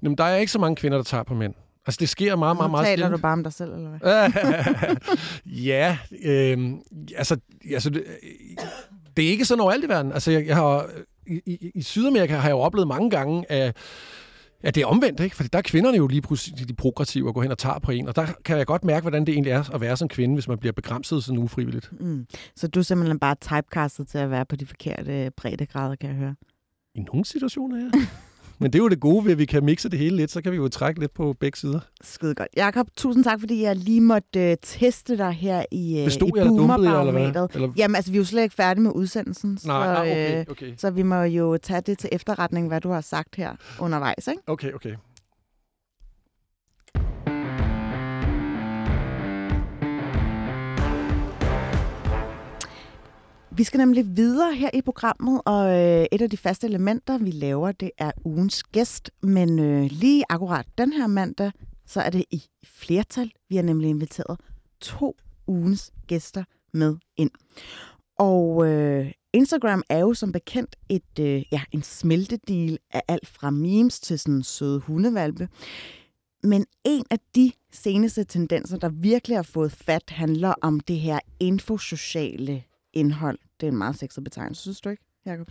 [0.02, 1.54] Jamen, der er ikke så mange kvinder, der tager på mænd.
[1.86, 4.30] Altså, det sker meget, meget, meget taler du bare om dig selv, eller hvad?
[5.70, 6.70] ja, øh,
[7.16, 7.36] altså,
[7.72, 8.04] altså det,
[9.16, 10.12] det er ikke sådan overalt i verden.
[10.12, 10.90] Altså, jeg, jeg har
[11.26, 13.76] i, i, i Sydamerika har jeg jo oplevet mange gange, at
[14.64, 15.36] Ja, det er omvendt, ikke?
[15.36, 17.90] For der er kvinderne jo lige pludselig de progressive og går hen og tager på
[17.90, 20.34] en, og der kan jeg godt mærke, hvordan det egentlig er at være som kvinde,
[20.34, 21.90] hvis man bliver begrænset sådan ufrivilligt.
[22.00, 22.26] Mm.
[22.56, 26.16] Så du er simpelthen bare typecastet til at være på de forkerte breddegrader, kan jeg
[26.16, 26.34] høre?
[26.94, 27.90] I nogle situationer, ja.
[28.60, 30.42] Men det er jo det gode ved, at vi kan mixe det hele lidt, så
[30.42, 31.80] kan vi jo trække lidt på begge sider.
[32.02, 32.48] Skide godt.
[32.56, 36.46] Jakob, tusind tak, fordi jeg lige måtte uh, teste dig her i, Bestod i jeg,
[37.54, 37.72] eller?
[37.76, 39.50] Jamen, altså, vi er jo slet ikke færdige med udsendelsen.
[39.50, 40.66] Nej, så, ah, okay, okay.
[40.66, 44.28] Øh, så vi må jo tage det til efterretning, hvad du har sagt her undervejs,
[44.28, 44.42] ikke?
[44.46, 44.94] Okay, okay.
[53.60, 57.30] Vi skal nemlig videre her i programmet, og øh, et af de faste elementer, vi
[57.30, 59.10] laver, det er ugens gæst.
[59.22, 61.52] Men øh, lige akkurat den her mandag,
[61.86, 63.32] så er det i flertal.
[63.48, 64.40] Vi har nemlig inviteret
[64.80, 67.30] to ugens gæster med ind.
[68.18, 73.50] Og øh, Instagram er jo som bekendt et, øh, ja, en smeltedeal af alt fra
[73.50, 75.48] memes til sådan søde hundevalpe.
[76.42, 81.18] Men en af de seneste tendenser, der virkelig har fået fat, handler om det her
[81.40, 83.38] infosociale indhold.
[83.60, 85.46] Det er en meget sexet betegnelse, synes du ikke, Jacob?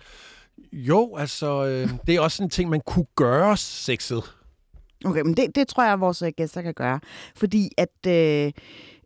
[0.74, 4.24] Jo, altså, øh, det er også en ting, man kunne gøre sexet.
[5.06, 7.00] Okay, men det, det tror jeg, at vores øh, gæster kan gøre.
[7.36, 8.52] Fordi at øh,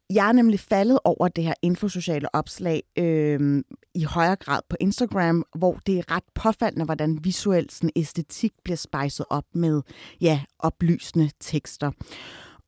[0.10, 3.64] jeg er nemlig faldet over det her infosociale opslag øh,
[3.96, 8.78] i højere grad på Instagram, hvor det er ret påfaldende, hvordan visuel sådan, æstetik bliver
[8.78, 9.82] spejset op med
[10.22, 11.92] ja, oplysende tekster.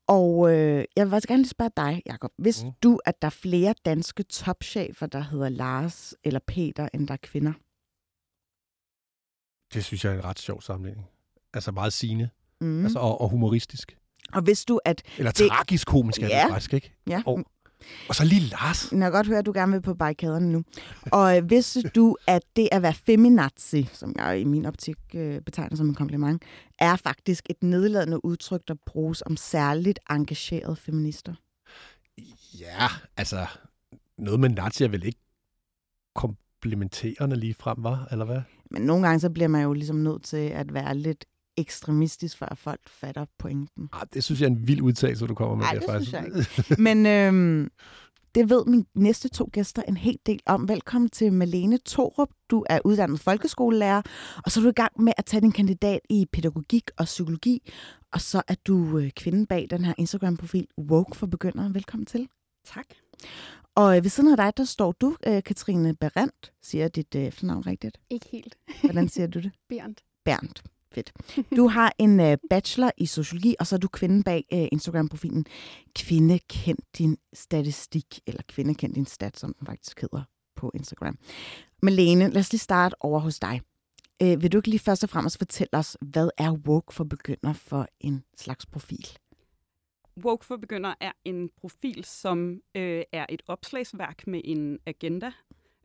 [0.08, 2.32] Og øh, jeg vil faktisk gerne lige spørge dig, Jacob.
[2.38, 2.72] Hvis mm.
[2.84, 7.18] du, at der er flere danske topchefer, der hedder Lars eller Peter, end der er
[7.18, 7.54] kvinder?
[9.74, 11.08] Det synes jeg er en ret sjov sammenligning.
[11.54, 12.30] Altså meget sigende.
[12.62, 12.84] Mm.
[12.84, 13.98] Altså, og, og humoristisk.
[14.34, 15.04] Og hvis du, at...
[15.18, 15.50] Eller det...
[15.50, 16.44] tragisk komisk er ja.
[16.44, 16.96] det faktisk, ikke?
[17.08, 17.24] Ja.
[17.26, 17.46] Og,
[18.10, 18.92] og så lige Lars.
[18.92, 20.64] Jeg kan godt høre, at du gerne vil på barrikaderne nu.
[21.12, 25.42] Og øh, vidste du, at det at være feminazi, som jeg i min optik øh,
[25.42, 26.44] betegner som en kompliment,
[26.80, 31.34] er faktisk et nedladende udtryk, der bruges om særligt engagerede feminister?
[32.60, 33.46] Ja, altså
[34.18, 35.20] noget med nazi er vel ikke
[36.16, 38.42] komplementerende lige frem, var, eller hvad?
[38.72, 41.26] Men nogle gange så bliver man jo ligesom nødt til at være lidt
[41.58, 43.90] ekstremistisk, før folk fatter pointen.
[43.94, 46.12] Ah, det synes jeg er en vild udtalelse, du kommer med Ej, der, det faktisk.
[46.12, 46.82] synes jeg ikke.
[46.82, 47.72] Men øhm,
[48.36, 50.70] det ved mine næste to gæster en hel del om.
[50.70, 52.30] Velkommen til Malene Torup.
[52.50, 54.02] Du er uddannet folkeskolelærer,
[54.46, 57.72] og så er du i gang med at tage din kandidat i pædagogik og psykologi,
[58.12, 61.74] og så er du øh, kvinden bag den her Instagram-profil Woke for Begyndere.
[61.74, 62.28] Velkommen til.
[62.66, 62.86] Tak.
[63.76, 67.22] Og øh, ved siden af dig, der står du, øh, Katrine Berendt, siger dit øh,
[67.24, 67.98] efternavn rigtigt.
[68.10, 68.58] Ikke helt.
[68.84, 69.52] Hvordan siger du det?
[69.70, 69.96] Bernd.
[70.26, 70.75] Bernd.
[70.96, 71.14] Fedt.
[71.58, 75.46] Du har en øh, bachelor i sociologi, og så er du kvinden bag øh, Instagram-profilen
[75.96, 80.24] Kvinde kend din statistik, eller Kvinde kend din stat, som den faktisk hedder
[80.56, 81.18] på Instagram.
[81.82, 83.62] Malene, lad os lige starte over hos dig.
[84.22, 87.54] Øh, vil du ikke lige først og fremmest fortælle os, hvad er woke for begynder
[87.54, 89.08] for en slags profil?
[90.24, 95.32] Woke for Begynder er en profil, som øh, er et opslagsværk med en agenda.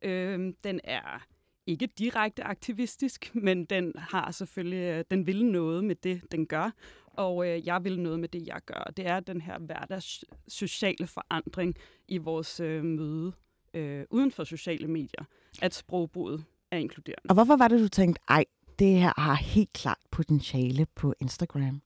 [0.03, 1.27] Øh, den er
[1.67, 6.71] ikke direkte aktivistisk, men den har selvfølgelig, øh, den vil noget med det, den gør,
[7.07, 8.93] og øh, jeg vil noget med det, jeg gør.
[8.97, 11.75] Det er den her hverdags sociale forandring
[12.09, 13.33] i vores øh, møde
[13.75, 15.25] øh, uden for sociale medier,
[15.63, 17.29] at sprogbruget er inkluderende.
[17.29, 18.45] Og hvorfor var det, du tænkte, ej,
[18.79, 21.83] det her har helt klart potentiale på Instagram?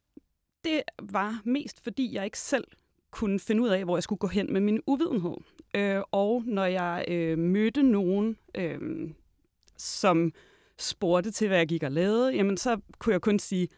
[0.65, 2.65] det var mest, fordi jeg ikke selv
[3.11, 5.37] kunne finde ud af, hvor jeg skulle gå hen med min uvidenhed.
[5.75, 9.11] Øh, og når jeg øh, mødte nogen, øh,
[9.79, 10.33] som
[10.79, 13.69] spurgte til, hvad jeg gik og lavede, jamen så kunne jeg kun sige,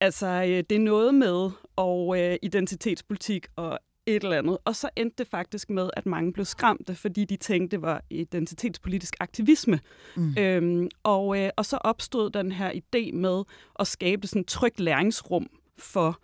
[0.00, 4.58] altså øh, det er noget med og øh, identitetspolitik og et eller andet.
[4.64, 8.02] Og så endte det faktisk med, at mange blev skræmte, fordi de tænkte, det var
[8.10, 9.80] identitetspolitisk aktivisme.
[10.16, 10.34] Mm.
[10.38, 13.42] Øhm, og, øh, og så opstod den her idé med
[13.78, 15.46] at skabe sådan et trygt læringsrum
[15.78, 16.20] for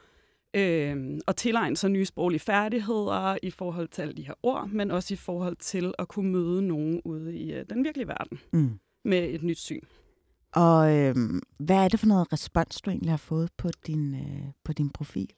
[0.54, 4.90] øh, at tilegne sig nye sproglige færdigheder i forhold til alle de her ord, men
[4.90, 8.78] også i forhold til at kunne møde nogen ude i øh, den virkelige verden mm.
[9.04, 9.80] med et nyt syn.
[10.52, 11.14] Og øh,
[11.58, 14.90] hvad er det for noget respons, du egentlig har fået på din, øh, på din
[14.90, 15.30] profil?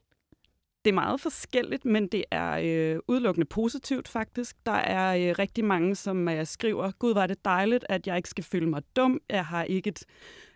[0.87, 4.57] Det er meget forskelligt, men det er øh, udelukkende positivt faktisk.
[4.67, 8.29] Der er øh, rigtig mange, som øh, skriver, Gud, var det dejligt, at jeg ikke
[8.29, 9.21] skal føle mig dum.
[9.31, 10.05] Jeg har ikke et...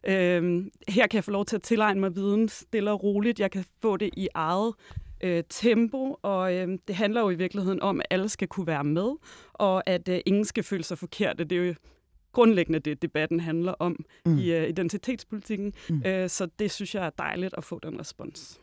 [0.07, 3.41] Øh, her kan jeg få lov til at tilegne mig viden stille og roligt.
[3.41, 4.75] Jeg kan få det i eget
[5.21, 8.85] øh, tempo, og øh, det handler jo i virkeligheden om, at alle skal kunne være
[8.85, 9.11] med,
[9.53, 11.45] og at øh, ingen skal føle sig forkerte.
[11.45, 11.75] Det er jo
[12.33, 14.39] grundlæggende det, debatten handler om mm.
[14.39, 15.73] i øh, identitetspolitikken.
[15.89, 16.03] Mm.
[16.07, 18.61] Øh, så det synes jeg er dejligt at få den respons.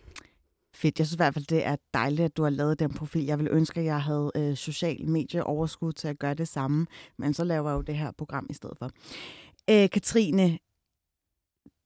[0.78, 1.00] Fedt.
[1.00, 3.26] Jeg synes i hvert fald, det er dejligt, at du har lavet den profil.
[3.26, 7.34] Jeg vil ønske, at jeg havde øh, social medieoverskud til at gøre det samme, men
[7.34, 8.92] så laver jeg jo det her program i stedet for.
[9.70, 10.60] Øh, Katrine,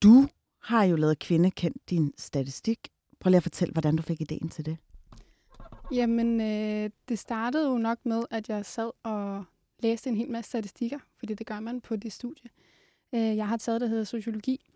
[0.04, 0.28] du
[0.62, 2.80] har jo lavet Kvinde kendt din statistik.
[3.20, 4.78] Prøv lige at fortælle, hvordan du fik ideen til det.
[5.92, 9.44] Jamen, øh, det startede jo nok med, at jeg sad og
[9.80, 12.50] læste en hel masse statistikker, fordi det gør man på det studie.
[13.16, 14.72] Øh, jeg har taget, der hedder sociologi.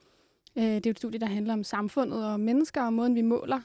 [0.55, 3.61] Øh, det er et studie, der handler om samfundet og mennesker og måden, vi måler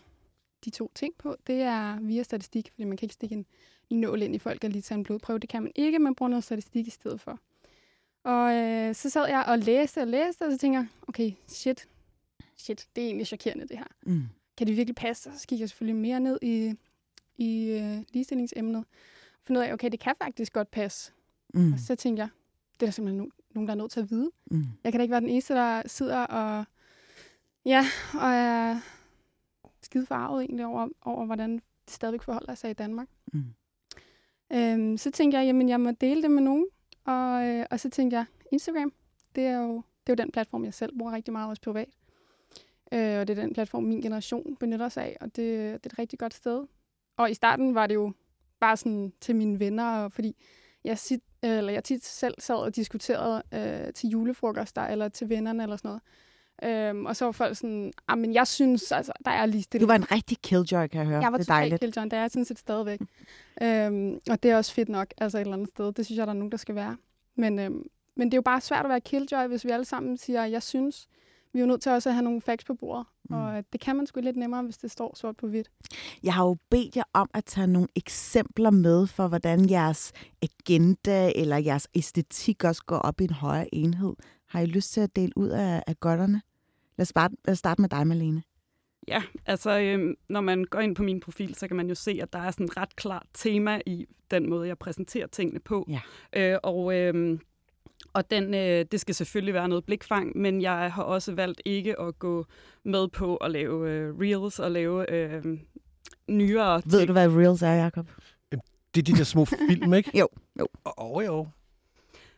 [0.64, 3.46] de to ting på, det er via statistik, fordi man kan ikke stikke en,
[3.90, 5.38] en nål ind i folk og lige tage en blodprøve.
[5.38, 7.38] Det kan man ikke, man bruger noget statistik i stedet for.
[8.24, 11.88] Og øh, så sad jeg og læste og læste, og så tænker jeg, okay, shit,
[12.56, 13.86] shit, det er egentlig chokerende det her.
[14.06, 14.22] Mm.
[14.56, 15.30] Kan det virkelig passe?
[15.36, 16.74] Så gik jeg selvfølgelig mere ned i,
[17.36, 18.76] i øh, ligestillingsemnet.
[18.76, 18.84] Og
[19.46, 21.12] fandt ud af, okay, det kan faktisk godt passe.
[21.54, 21.72] Mm.
[21.72, 22.28] Og så tænkte jeg,
[22.74, 24.30] det er der simpelthen no- nogen, der er nødt til at vide.
[24.50, 24.64] Mm.
[24.84, 26.64] Jeg kan da ikke være den eneste, der sidder og,
[27.64, 28.80] ja, og er
[29.90, 33.08] skide farvet egentlig over, over, hvordan det stadigvæk forholder sig i Danmark.
[33.32, 33.44] Mm.
[34.52, 36.66] Øhm, så tænkte jeg, jamen jeg må dele det med nogen.
[37.04, 38.92] Og, øh, og så tænkte jeg, Instagram,
[39.34, 41.88] det er jo, det er jo den platform, jeg selv bruger rigtig meget også privat.
[42.92, 45.74] Øh, og det er den platform, min generation benytter sig af, og det, det er
[45.74, 46.66] et rigtig godt sted.
[47.16, 48.12] Og i starten var det jo
[48.60, 50.36] bare sådan til mine venner, fordi
[50.84, 55.62] jeg, sit, eller jeg tit selv sad og diskuterede øh, til julefrokoster eller til vennerne
[55.62, 56.02] eller sådan noget.
[56.62, 59.80] Øhm, og så var folk sådan, ah, men jeg synes, altså, der er lige det.
[59.80, 61.20] Du var en rigtig killjoy, kan jeg høre.
[61.20, 61.80] Jeg var det er dejligt.
[61.80, 63.00] killjoy, det er jeg sådan set stadigvæk.
[63.62, 65.92] øhm, og det er også fedt nok, altså et eller andet sted.
[65.92, 66.96] Det synes jeg, der er nogen, der skal være.
[67.36, 67.82] Men, øhm,
[68.16, 70.62] men det er jo bare svært at være killjoy, hvis vi alle sammen siger, jeg
[70.62, 71.08] synes.
[71.52, 73.06] Vi er jo nødt til også at have nogle facts på bordet.
[73.30, 73.36] Mm.
[73.36, 75.70] Og det kan man sgu lidt nemmere, hvis det står sort på hvidt.
[76.22, 81.32] Jeg har jo bedt jer om at tage nogle eksempler med for, hvordan jeres agenda
[81.34, 84.14] eller jeres æstetik også går op i en højere enhed.
[84.48, 86.42] Har I lyst til at dele ud af, af godterne?
[87.00, 88.42] Lad os, bare, lad os starte med dig, Malene.
[89.08, 92.18] Ja, altså øh, når man går ind på min profil, så kan man jo se,
[92.22, 95.88] at der er sådan et ret klart tema i den måde, jeg præsenterer tingene på.
[95.88, 96.00] Ja.
[96.32, 97.38] Øh, og øh,
[98.12, 102.00] og den, øh, det skal selvfølgelig være noget blikfang, men jeg har også valgt ikke
[102.00, 102.46] at gå
[102.84, 105.44] med på at lave øh, reels og lave øh,
[106.28, 107.08] nyere Ved ting.
[107.08, 108.06] du, hvad reels er, Jacob?
[108.94, 110.10] Det er de der små film, ikke?
[110.20, 110.28] jo.
[110.58, 110.66] jo.
[110.86, 111.46] Åh, oh, jo.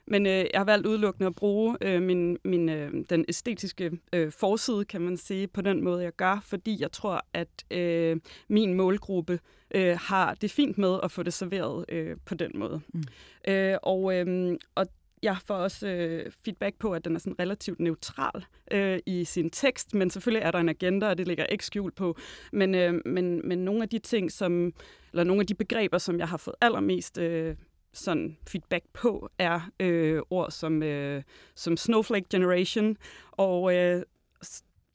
[0.06, 4.32] Men øh, jeg har valgt udelukkende at bruge øh, min, min, øh, den æstetiske øh,
[4.32, 8.16] forside, kan man sige, på den måde, jeg gør, fordi jeg tror, at øh,
[8.48, 9.40] min målgruppe
[9.74, 12.80] øh, har det fint med at få det serveret øh, på den måde.
[12.94, 13.02] Mm.
[13.48, 14.86] Øh, og, øh, og
[15.22, 19.50] jeg får også øh, feedback på, at den er sådan relativt neutral øh, i sin
[19.50, 22.16] tekst, men selvfølgelig er der en agenda, og det ligger ikke skjult på.
[22.52, 24.72] Men, øh, men, men nogle af de ting, som,
[25.12, 27.56] eller nogle af de begreber, som jeg har fået allermest øh,
[27.92, 31.22] sådan feedback på, er øh, ord som, øh,
[31.54, 32.96] som snowflake generation,
[33.30, 34.02] og øh,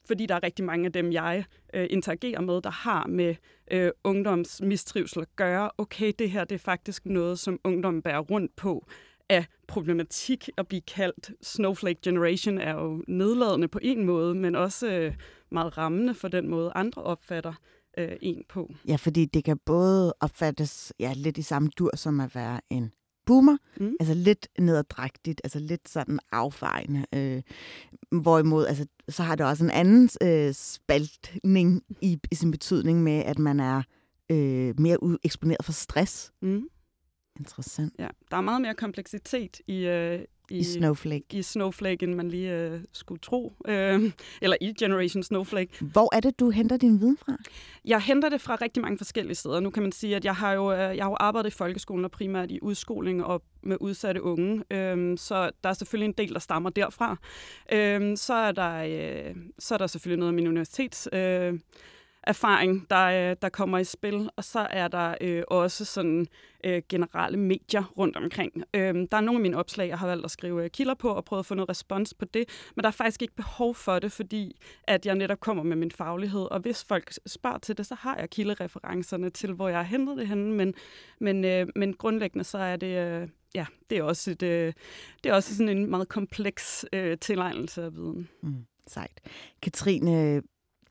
[0.06, 1.44] fordi der er rigtig mange af dem, jeg
[1.74, 3.34] øh, interagerer med, der har med
[3.70, 5.70] øh, ungdoms mistrivsel at gøre.
[5.78, 8.86] Okay, det her det er faktisk noget, som ungdommen bærer rundt på
[9.28, 14.92] af problematik at blive kaldt Snowflake Generation er jo nedladende på en måde, men også
[14.92, 15.14] øh,
[15.50, 17.52] meget rammende for den måde, andre opfatter
[17.98, 18.74] øh, en på.
[18.88, 22.92] Ja, fordi det kan både opfattes ja, lidt i samme dur som at være en
[23.26, 23.96] boomer, mm.
[24.00, 27.06] altså lidt nederdrægtigt, altså lidt sådan affejende.
[27.14, 27.42] Øh,
[28.20, 33.22] hvorimod, altså, så har det også en anden øh, spaltning i, i sin betydning med,
[33.24, 33.82] at man er
[34.30, 36.32] øh, mere eksponeret for stress.
[36.42, 36.68] Mm.
[37.38, 37.94] Interessant.
[37.98, 41.24] Ja, der er meget mere kompleksitet i, øh, i, I Snowflake.
[41.30, 43.52] I Snowflake, end man lige øh, skulle tro.
[43.68, 45.84] Øh, eller i Generation Snowflake.
[45.84, 47.36] Hvor er det, du henter din viden fra?
[47.84, 49.60] Jeg henter det fra rigtig mange forskellige steder.
[49.60, 52.04] Nu kan man sige, at jeg har jo, øh, jeg har jo arbejdet i folkeskolen
[52.04, 54.64] og primært i udskoling og med udsatte unge.
[54.70, 57.16] Øh, så der er selvfølgelig en del, der stammer derfra.
[57.72, 61.08] Øh, så, er der, øh, så er der selvfølgelig noget af min universitets...
[61.12, 61.58] Øh,
[62.28, 64.30] erfaring, der, øh, der kommer i spil.
[64.36, 66.26] Og så er der øh, også sådan
[66.64, 68.52] øh, generelle medier rundt omkring.
[68.74, 71.08] Øh, der er nogle af mine opslag, jeg har valgt at skrive øh, kilder på
[71.08, 72.44] og prøvet at få noget respons på det,
[72.76, 75.90] men der er faktisk ikke behov for det, fordi at jeg netop kommer med min
[75.90, 76.40] faglighed.
[76.40, 80.16] Og hvis folk spørger til det, så har jeg kildereferencerne til, hvor jeg har hentet
[80.16, 80.74] det henne, men,
[81.20, 82.98] men, øh, men grundlæggende så er det...
[82.98, 84.72] Øh, ja, det er også, et, øh,
[85.24, 88.28] det er også sådan en meget kompleks øh, tilegnelse af viden.
[88.42, 89.20] Mm, sejt.
[89.62, 90.42] Katrine,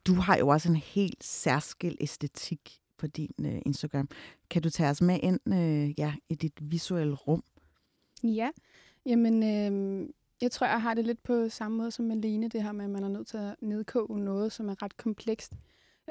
[0.07, 4.09] du har jo også en helt særskilt æstetik på din øh, Instagram.
[4.49, 7.43] Kan du tage os med ind øh, ja, i dit visuelle rum?
[8.23, 8.49] Ja,
[9.05, 10.09] jamen øh,
[10.41, 12.91] jeg tror, jeg har det lidt på samme måde som Malene, det her med, at
[12.91, 15.53] man er nødt til at nedkoge noget, som er ret komplekst.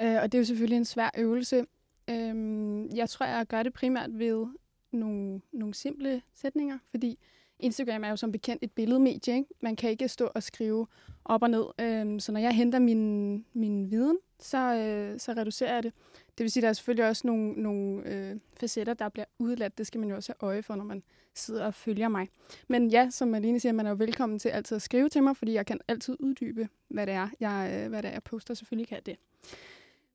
[0.03, 1.67] Øh, og det er jo selvfølgelig en svær øvelse.
[2.11, 4.47] Øh, jeg tror, jeg gør det primært ved
[4.93, 7.19] nogle, nogle simple sætninger, fordi
[7.61, 9.35] Instagram er jo som bekendt et billedmedie.
[9.35, 9.49] Ikke?
[9.61, 10.87] Man kan ikke stå og skrive
[11.25, 11.65] op og ned.
[11.81, 15.93] Øhm, så når jeg henter min, min viden, så, øh, så reducerer jeg det.
[16.39, 19.79] Det vil sige, at der er selvfølgelig også nogle, nogle øh, facetter, der bliver udladt.
[19.79, 21.03] Det skal man jo også have øje for, når man
[21.35, 22.29] sidder og følger mig.
[22.69, 25.37] Men ja, som Malene siger, man er jo velkommen til altid at skrive til mig,
[25.37, 28.55] fordi jeg kan altid uddybe, hvad det er, jeg, øh, hvad det er, jeg poster.
[28.55, 29.17] Selvfølgelig kan jeg det.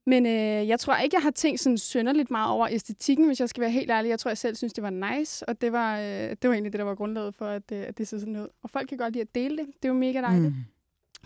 [0.06, 3.50] Men øh, jeg tror ikke, jeg har tænkt sådan sønderligt meget over æstetikken, hvis jeg
[3.50, 4.10] skal være helt ærlig.
[4.10, 6.74] Jeg tror, jeg selv synes, det var nice, og det var, øh, det var egentlig
[6.74, 8.48] det, der var grundlaget for, at, øh, at det så sådan ud.
[8.64, 9.66] Og folk kan godt lide at dele det.
[9.68, 10.54] Det er jo mega dejligt.
[10.54, 10.64] Mm.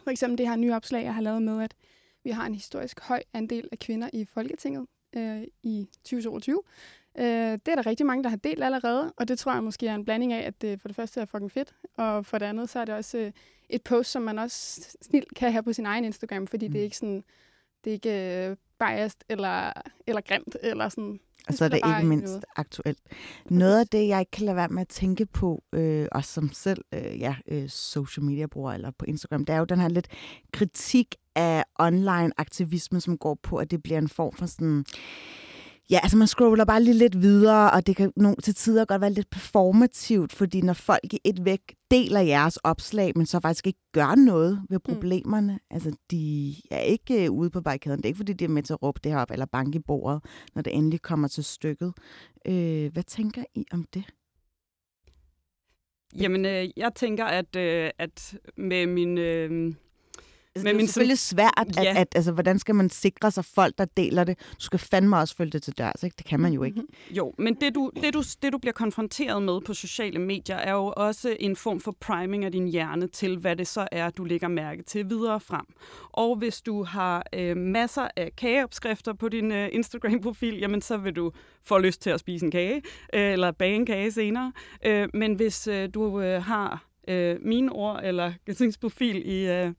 [0.04, 1.76] For eksempel det her nye opslag, jeg har lavet med, at
[2.24, 6.62] vi har en historisk høj andel af kvinder i Folketinget øh, i 2022.
[7.18, 9.88] Øh, det er der rigtig mange, der har delt allerede, og det tror jeg måske
[9.88, 12.46] er en blanding af, at det for det første er fucking fedt, og for det
[12.46, 13.32] andet, så er det også øh,
[13.70, 16.72] et post, som man også snilt kan have på sin egen Instagram, fordi mm.
[16.72, 17.24] det er ikke sådan,
[17.84, 19.72] det er ikke øh, biased eller,
[20.08, 21.20] eller grimt, eller sådan.
[21.48, 22.46] Og så er det ikke mindst noget.
[22.56, 23.00] aktuelt.
[23.50, 26.52] Noget af det, jeg ikke kan lade være med at tænke på, øh, og som
[26.54, 29.90] selv øh, ja, øh, social media bruger eller på Instagram, det er jo den her
[29.90, 30.08] lidt
[30.54, 34.86] kritik af online aktivisme, som går på, at det bliver en form for sådan
[35.90, 39.02] Ja, altså man scroller bare lige lidt videre, og det kan nogle, til tider godt
[39.02, 41.60] være lidt performativt, fordi når folk i et væk
[41.92, 44.94] deler jeres opslag, men så faktisk ikke gør noget ved mm.
[44.94, 45.76] problemerne, mm.
[45.76, 47.98] altså de er ikke ude på barrikaden.
[47.98, 49.76] Det er ikke, fordi de er med til at råbe det her op, eller banke
[49.76, 50.24] i bordet,
[50.56, 51.94] når det endelig kommer til stykket.
[52.48, 54.04] Øh, hvad tænker I om det?
[56.20, 59.18] Jamen, øh, jeg tænker, at, øh, at med min...
[59.18, 59.74] Øh
[60.64, 61.93] men det er selvfølgelig svært, at, ja.
[61.97, 64.39] at, altså, hvordan skal man sikre sig folk, der deler det?
[64.39, 66.16] Du skal fandme også følge det til dørs, ikke?
[66.18, 66.80] Det kan man jo ikke.
[66.80, 67.16] Mm-hmm.
[67.16, 70.72] Jo, men det du, det, du, det du bliver konfronteret med på sociale medier, er
[70.72, 74.24] jo også en form for priming af din hjerne til, hvad det så er, du
[74.24, 75.66] lægger mærke til videre frem.
[76.12, 81.16] Og hvis du har øh, masser af kageopskrifter på din øh, Instagram-profil, jamen så vil
[81.16, 81.32] du
[81.64, 82.82] få lyst til at spise en kage,
[83.14, 84.51] øh, eller bage en kage senere.
[84.86, 89.72] Øh, men hvis øh, du øh, har øh, mine ord eller Gatings profil i, øh,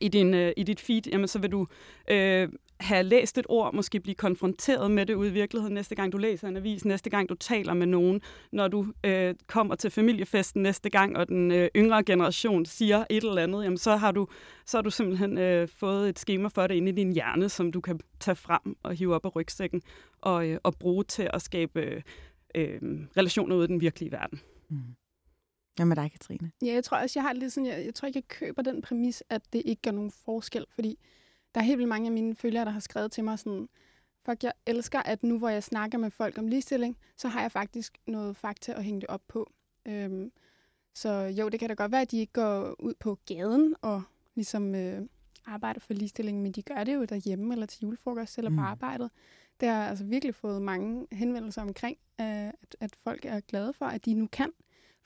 [0.00, 1.66] i, din, øh, i dit feed, jamen, så vil du
[2.10, 2.48] øh,
[2.80, 6.18] have læst et ord, måske blive konfronteret med det ude i virkeligheden næste gang du
[6.18, 8.20] læser en avis, næste gang du taler med nogen,
[8.52, 13.24] når du øh, kommer til familiefesten næste gang, og den øh, yngre generation siger et
[13.24, 14.28] eller andet, jamen, så har du,
[14.66, 17.72] så har du simpelthen øh, fået et schema for det inde i din hjerne, som
[17.72, 19.82] du kan tage frem og hive op af rygsækken
[20.20, 22.02] og, øh, og bruge til at skabe øh,
[22.54, 22.80] øh,
[23.16, 24.40] relationer ude i den virkelige verden.
[24.70, 24.76] Mm.
[25.76, 26.50] Hvad med dig, Katrine?
[26.62, 28.82] Ja, jeg tror også, jeg har lidt sådan, jeg, jeg tror ikke, jeg køber den
[28.82, 30.98] præmis, at det ikke gør nogen forskel, fordi
[31.54, 33.68] der er helt vildt mange af mine følgere, der har skrevet til mig sådan,
[34.26, 37.52] fuck, jeg elsker, at nu hvor jeg snakker med folk om ligestilling, så har jeg
[37.52, 39.52] faktisk noget fakta at hænge det op på.
[39.86, 40.32] Øhm,
[40.94, 44.02] Så jo, det kan da godt være, at de ikke går ud på gaden og
[44.34, 45.02] ligesom øh,
[45.46, 48.56] arbejder for ligestilling, men de gør det jo derhjemme eller til julefrokost eller mm.
[48.56, 49.10] på arbejdet.
[49.60, 53.86] Det har altså virkelig fået mange henvendelser omkring, øh, at, at folk er glade for,
[53.86, 54.50] at de nu kan.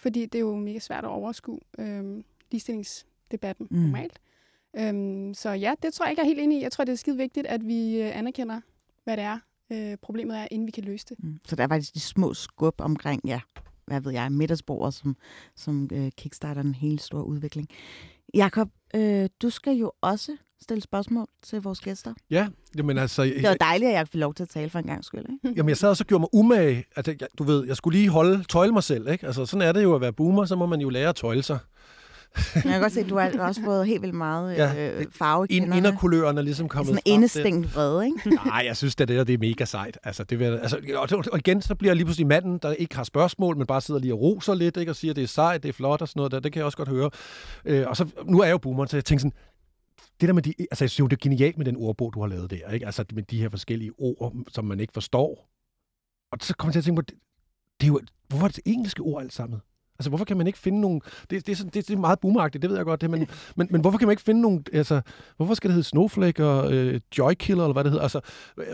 [0.01, 3.79] Fordi det er jo mega svært at overskue øh, ligestillingsdebatten mm.
[3.79, 4.21] normalt.
[4.77, 6.63] Øhm, så ja, det tror jeg ikke er helt enig i.
[6.63, 8.61] Jeg tror, det er skide vigtigt, at vi øh, anerkender,
[9.05, 9.39] hvad det er,
[9.71, 11.25] øh, problemet er, inden vi kan løse det.
[11.25, 11.39] Mm.
[11.47, 13.41] Så der er faktisk de små skub omkring, ja,
[13.87, 15.17] hvad ved jeg, middagsbordet, som,
[15.55, 17.69] som øh, kickstarter en helt stor udvikling.
[18.35, 22.15] Jakob, øh, du skal jo også stille spørgsmål til vores gæster.
[22.31, 23.25] Ja, jamen altså...
[23.25, 25.57] Det var dejligt, at jeg fik lov til at tale for en gang skyld, ikke?
[25.57, 26.85] Jamen, jeg sad også og gjorde mig umage.
[26.97, 29.27] Altså, jeg, du ved, jeg skulle lige holde, tøjle mig selv, ikke?
[29.27, 31.43] Altså, sådan er det jo at være boomer, så må man jo lære at tøjle
[31.43, 31.59] sig.
[32.55, 35.47] Jeg kan godt se, at du har også fået helt vildt meget ja, øh, farve
[35.51, 35.77] i kinderne.
[35.77, 38.31] Inderkuløren er ligesom kommet Sådan indestængt vrede, ikke?
[38.47, 39.99] Nej, jeg synes, det, det, det er mega sejt.
[40.05, 43.05] Altså, det vil, altså, og igen, så bliver jeg lige pludselig manden, der ikke har
[43.05, 44.93] spørgsmål, men bare sidder lige og roser lidt, ikke?
[44.93, 46.41] og siger, det er sejt, det er flot og sådan noget der.
[46.41, 47.11] Det kan jeg også godt høre.
[47.65, 49.33] Øh, og så, nu er jeg jo boomer, så jeg tænker sådan,
[50.21, 52.21] det der med de, altså jeg synes jo, det er genialt med den ordbog, du
[52.21, 52.87] har lavet der, ikke?
[52.87, 55.51] Altså med de her forskellige ord, som man ikke forstår.
[56.33, 57.19] Og så kommer jeg til at tænke på, det,
[57.81, 59.61] det er jo, hvorfor er det engelske ord alt sammen?
[60.01, 61.01] Altså, hvorfor kan man ikke finde nogle...
[61.31, 63.29] Det, det, er, sådan, det, det er meget boomeragtigt, det ved jeg godt, det, men,
[63.57, 64.63] men, men hvorfor kan man ikke finde nogle...
[64.73, 65.01] Altså,
[65.37, 68.03] hvorfor skal det hedde Snowflake og øh, Joykiller, eller hvad det hedder?
[68.03, 68.21] Altså,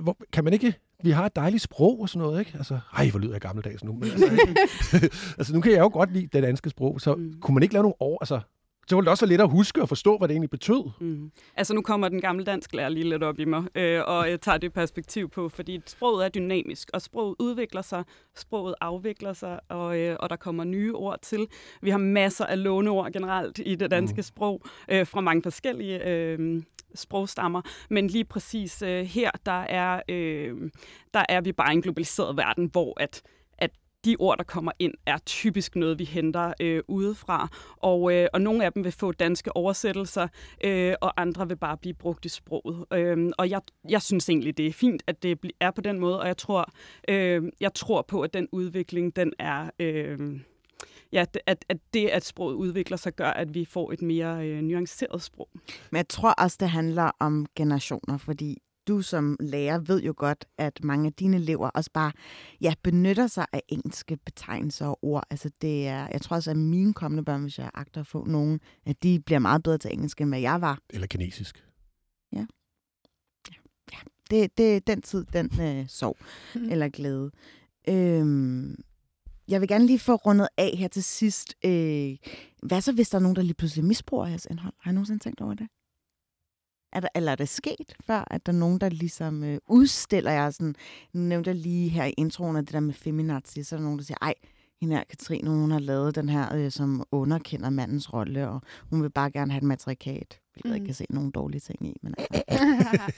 [0.02, 0.74] hvor, kan man ikke...
[1.02, 2.52] Vi har et dejligt sprog og sådan noget, ikke?
[2.58, 3.92] Altså, ej, hvor lyder jeg gammeldags nu.
[3.92, 4.56] Men, altså,
[5.38, 7.34] altså, nu kan jeg jo godt lide det danske sprog, så mm.
[7.40, 8.18] kunne man ikke lave nogle år...
[8.22, 8.40] Altså,
[8.88, 10.90] så var det også let at huske og forstå, hvad det egentlig betød.
[11.00, 11.30] Mm.
[11.56, 14.40] Altså nu kommer den gamle dansk lærer lige lidt op i mig, øh, og jeg
[14.40, 18.04] tager det perspektiv på, fordi sproget er dynamisk, og sproget udvikler sig,
[18.36, 21.46] sproget afvikler sig, og, øh, og der kommer nye ord til.
[21.82, 24.22] Vi har masser af låneord generelt i det danske mm.
[24.22, 26.62] sprog, øh, fra mange forskellige øh,
[26.94, 30.70] sprogstammer, men lige præcis øh, her, der er, øh,
[31.14, 33.22] der er vi bare i en globaliseret verden, hvor at
[34.06, 37.48] de ord, der kommer ind, er typisk noget, vi henter øh, udefra.
[37.76, 40.28] Og, øh, og nogle af dem vil få danske oversættelser,
[40.64, 42.84] øh, og andre vil bare blive brugt i sproget.
[42.92, 46.20] Øh, og jeg, jeg synes egentlig, det er fint, at det er på den måde,
[46.20, 46.72] og jeg tror,
[47.08, 49.70] øh, jeg tror på, at den udvikling, den er...
[49.78, 50.40] Øh,
[51.12, 54.62] ja, at, at det, at sproget udvikler sig, gør, at vi får et mere øh,
[54.62, 55.48] nuanceret sprog.
[55.90, 58.58] Men jeg tror også, det handler om generationer, fordi
[58.88, 62.12] du som lærer ved jo godt, at mange af dine elever også bare
[62.60, 65.24] ja, benytter sig af engelske betegnelser og ord.
[65.30, 68.24] Altså det er, jeg tror også, at mine kommende børn, hvis jeg agter at få
[68.24, 70.78] nogen, at de bliver meget bedre til engelsk, end hvad jeg var.
[70.90, 71.64] Eller kinesisk.
[72.32, 72.46] Ja.
[73.50, 73.56] Ja,
[73.92, 73.98] ja.
[74.30, 76.16] Det, det den tid, den øh, sov
[76.54, 76.70] mm.
[76.70, 77.30] eller glæde.
[77.88, 78.76] Øhm,
[79.48, 81.54] jeg vil gerne lige få rundet af her til sidst.
[81.64, 82.16] Øh,
[82.62, 84.74] hvad så, hvis der er nogen, der lige pludselig misbruger jeres indhold?
[84.80, 85.68] Har I nogensinde tænkt over det?
[86.96, 90.30] Er der, eller er det sket før, at der er nogen, der ligesom øh, udstiller
[90.30, 90.74] jer sådan,
[91.12, 93.84] nu nævnte jeg lige her i introen af det der med feminazi, så er der
[93.84, 94.34] nogen, der siger, ej,
[94.80, 99.02] hende her Katrine, hun har lavet den her, øh, som underkender mandens rolle, og hun
[99.02, 100.70] vil bare gerne have et matrikat, hvilket mm.
[100.70, 101.96] jeg ikke kan se nogen dårlige ting i.
[102.02, 103.12] Men altså.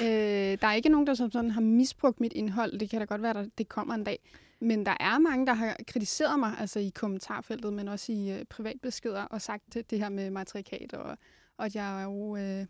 [0.04, 2.78] øh, der er ikke nogen, der som sådan har misbrugt mit indhold.
[2.78, 4.18] Det kan da godt være, at det kommer en dag.
[4.60, 8.44] Men der er mange, der har kritiseret mig, altså i kommentarfeltet, men også i øh,
[8.50, 11.18] privatbeskeder, og sagt det, her med matrikat, og,
[11.58, 12.36] og at jeg er jo...
[12.36, 12.66] Øh,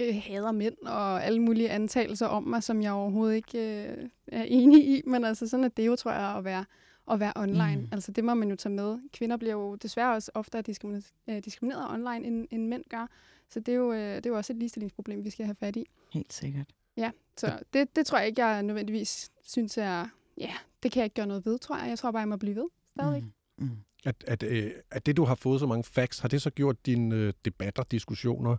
[0.00, 4.42] øh, hader mænd og alle mulige antagelser om mig, som jeg overhovedet ikke øh, er
[4.42, 5.02] enig i.
[5.06, 6.64] Men altså sådan er det jo, tror jeg, at være,
[7.10, 7.76] at være online.
[7.76, 7.88] Mm.
[7.92, 8.98] Altså det må man jo tage med.
[9.12, 13.06] Kvinder bliver jo desværre også oftere diskrimineret, øh, diskrimineret online, end, end mænd gør.
[13.48, 15.76] Så det er, jo, øh, det er jo også et ligestillingsproblem, vi skal have fat
[15.76, 15.86] i.
[16.12, 16.66] Helt sikkert.
[16.96, 20.06] Ja, så det, det tror jeg ikke, jeg nødvendigvis synes er...
[20.38, 21.88] Ja, det kan jeg ikke gøre noget ved, tror jeg.
[21.88, 23.22] Jeg tror bare, jeg må blive ved stadig.
[23.22, 23.64] Mm.
[23.64, 23.70] Mm.
[24.04, 26.86] At, at, øh, at det, du har fået så mange facts, har det så gjort
[26.86, 28.56] dine øh, debatter, diskussioner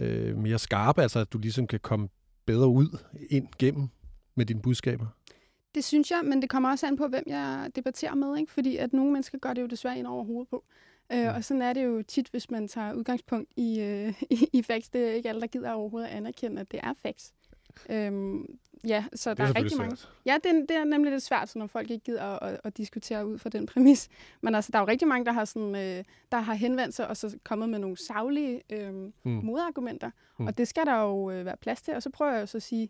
[0.00, 2.08] øh, mere skarpe, altså at du ligesom kan komme
[2.46, 2.98] bedre ud
[3.30, 3.88] ind gennem
[4.34, 5.06] med dine budskaber?
[5.74, 8.52] Det synes jeg, men det kommer også an på, hvem jeg debatterer med, ikke?
[8.52, 10.64] fordi at nogle mennesker gør det jo desværre ind over hovedet på.
[11.12, 14.62] Øh, og sådan er det jo tit, hvis man tager udgangspunkt i, øh, i, i
[14.62, 14.88] facts.
[14.88, 17.34] Det er ikke alle, der gider overhovedet at anerkende, at det er facts.
[17.90, 19.96] Øhm, ja, så der er, er rigtig mange.
[19.96, 20.12] Svært.
[20.26, 22.76] Ja, det, det er nemlig lidt svært, så når folk ikke gider at, at, at
[22.76, 24.08] diskutere ud fra den præmis.
[24.40, 27.08] Men altså, der er jo rigtig mange, der har, sådan, øh, der har henvendt sig
[27.08, 29.12] og så kommet med nogle savlige øh, mm.
[29.24, 30.10] modargumenter.
[30.38, 30.46] Mm.
[30.46, 31.94] Og det skal der jo øh, være plads til.
[31.94, 32.88] Og så prøver jeg jo så at sige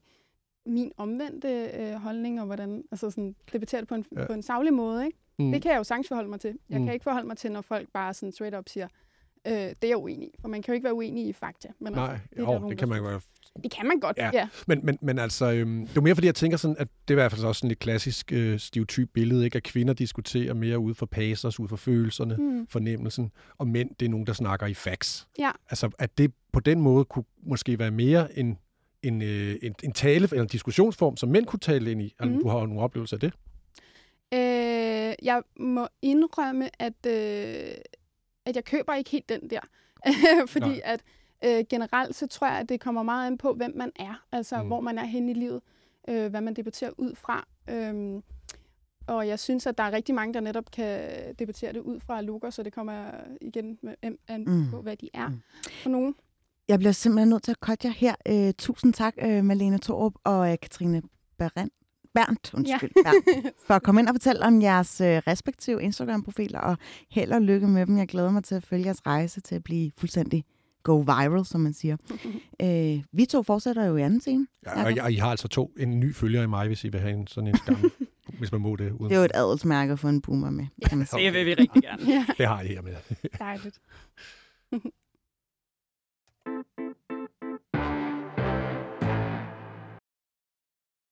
[0.66, 4.26] min omvendte øh, holdning, og hvordan altså sådan, debattere det på en, ja.
[4.26, 5.06] på en savlig måde.
[5.06, 5.18] Ikke?
[5.38, 5.52] Mm.
[5.52, 6.58] Det kan jeg jo sagtens forholde mig til.
[6.68, 6.84] Jeg mm.
[6.84, 8.88] kan ikke forholde mig til, når folk bare sådan straight up siger,
[9.46, 10.34] øh, det er jeg uenig i.
[10.40, 11.68] For man kan jo ikke være uenig i fakta.
[11.78, 13.20] Men Nej, altså, det, jo, det kan man jo være
[13.62, 14.30] det kan man godt, ja.
[14.34, 14.48] ja.
[14.66, 17.18] Men, men, men altså, øhm, det er mere fordi, jeg tænker sådan, at det er
[17.18, 19.56] i hvert fald også sådan et klassisk øh, stereotyp billede, ikke?
[19.56, 22.66] at kvinder diskuterer mere ud for pasers, ud for følelserne, mm.
[22.66, 25.28] fornemmelsen, og mænd, det er nogen, der snakker i facts.
[25.38, 25.50] Ja.
[25.70, 28.58] Altså, at det på den måde kunne måske være mere en,
[29.02, 32.14] en, øh, en, en tale eller en diskussionsform, som mænd kunne tale ind i.
[32.18, 32.42] Altså, mm.
[32.42, 33.32] Du har jo nogle oplevelser af det.
[34.34, 37.74] Øh, jeg må indrømme, at, øh,
[38.46, 39.60] at jeg køber ikke helt den der.
[40.52, 40.80] Fordi Nej.
[40.84, 41.00] at
[41.44, 44.24] øh, generelt så tror jeg, at det kommer meget an på, hvem man er.
[44.32, 44.62] Altså, Mm.
[44.62, 44.66] mm.
[44.68, 45.60] hvor man er henne i livet.
[46.08, 47.46] Øh, hvad man debatterer ud fra.
[47.70, 48.22] Øhm,
[49.06, 51.00] og jeg synes, at der er rigtig mange, der netop kan
[51.38, 53.10] debattere det ud fra logos, så det kommer
[53.40, 53.94] igen med
[54.28, 54.70] an Mm.
[54.70, 55.40] på, hvad de er Mm.
[55.82, 56.14] for nogen.
[56.68, 58.14] Jeg bliver simpelthen nødt til at cutte jer her.
[58.28, 61.02] Øh, tusind tak, øh, Malene Thorup og øh, Katrine
[61.38, 61.70] Berend.
[62.14, 63.02] Bernd, undskyld, ja.
[63.02, 66.76] Bernd, for at komme ind og fortælle om jeres øh, respektive Instagram-profiler, og
[67.10, 67.98] held og lykke med dem.
[67.98, 70.44] Jeg glæder mig til at følge jeres rejse til at blive fuldstændig
[70.82, 71.96] go viral, som man siger.
[72.62, 74.46] øh, vi to fortsætter jo i anden scene.
[74.66, 77.00] Ja, og, og I har altså to en ny følger i mig, hvis I vil
[77.00, 77.90] have en sådan en skam,
[78.38, 78.90] hvis man må det.
[78.92, 79.04] Uden.
[79.04, 80.66] Det er jo et adelsmærke for en boomer med,
[81.06, 81.24] sige.
[81.24, 82.02] Det vil vi rigtig gerne.
[82.06, 82.94] ja, det har I her med.
[83.38, 83.80] dejligt.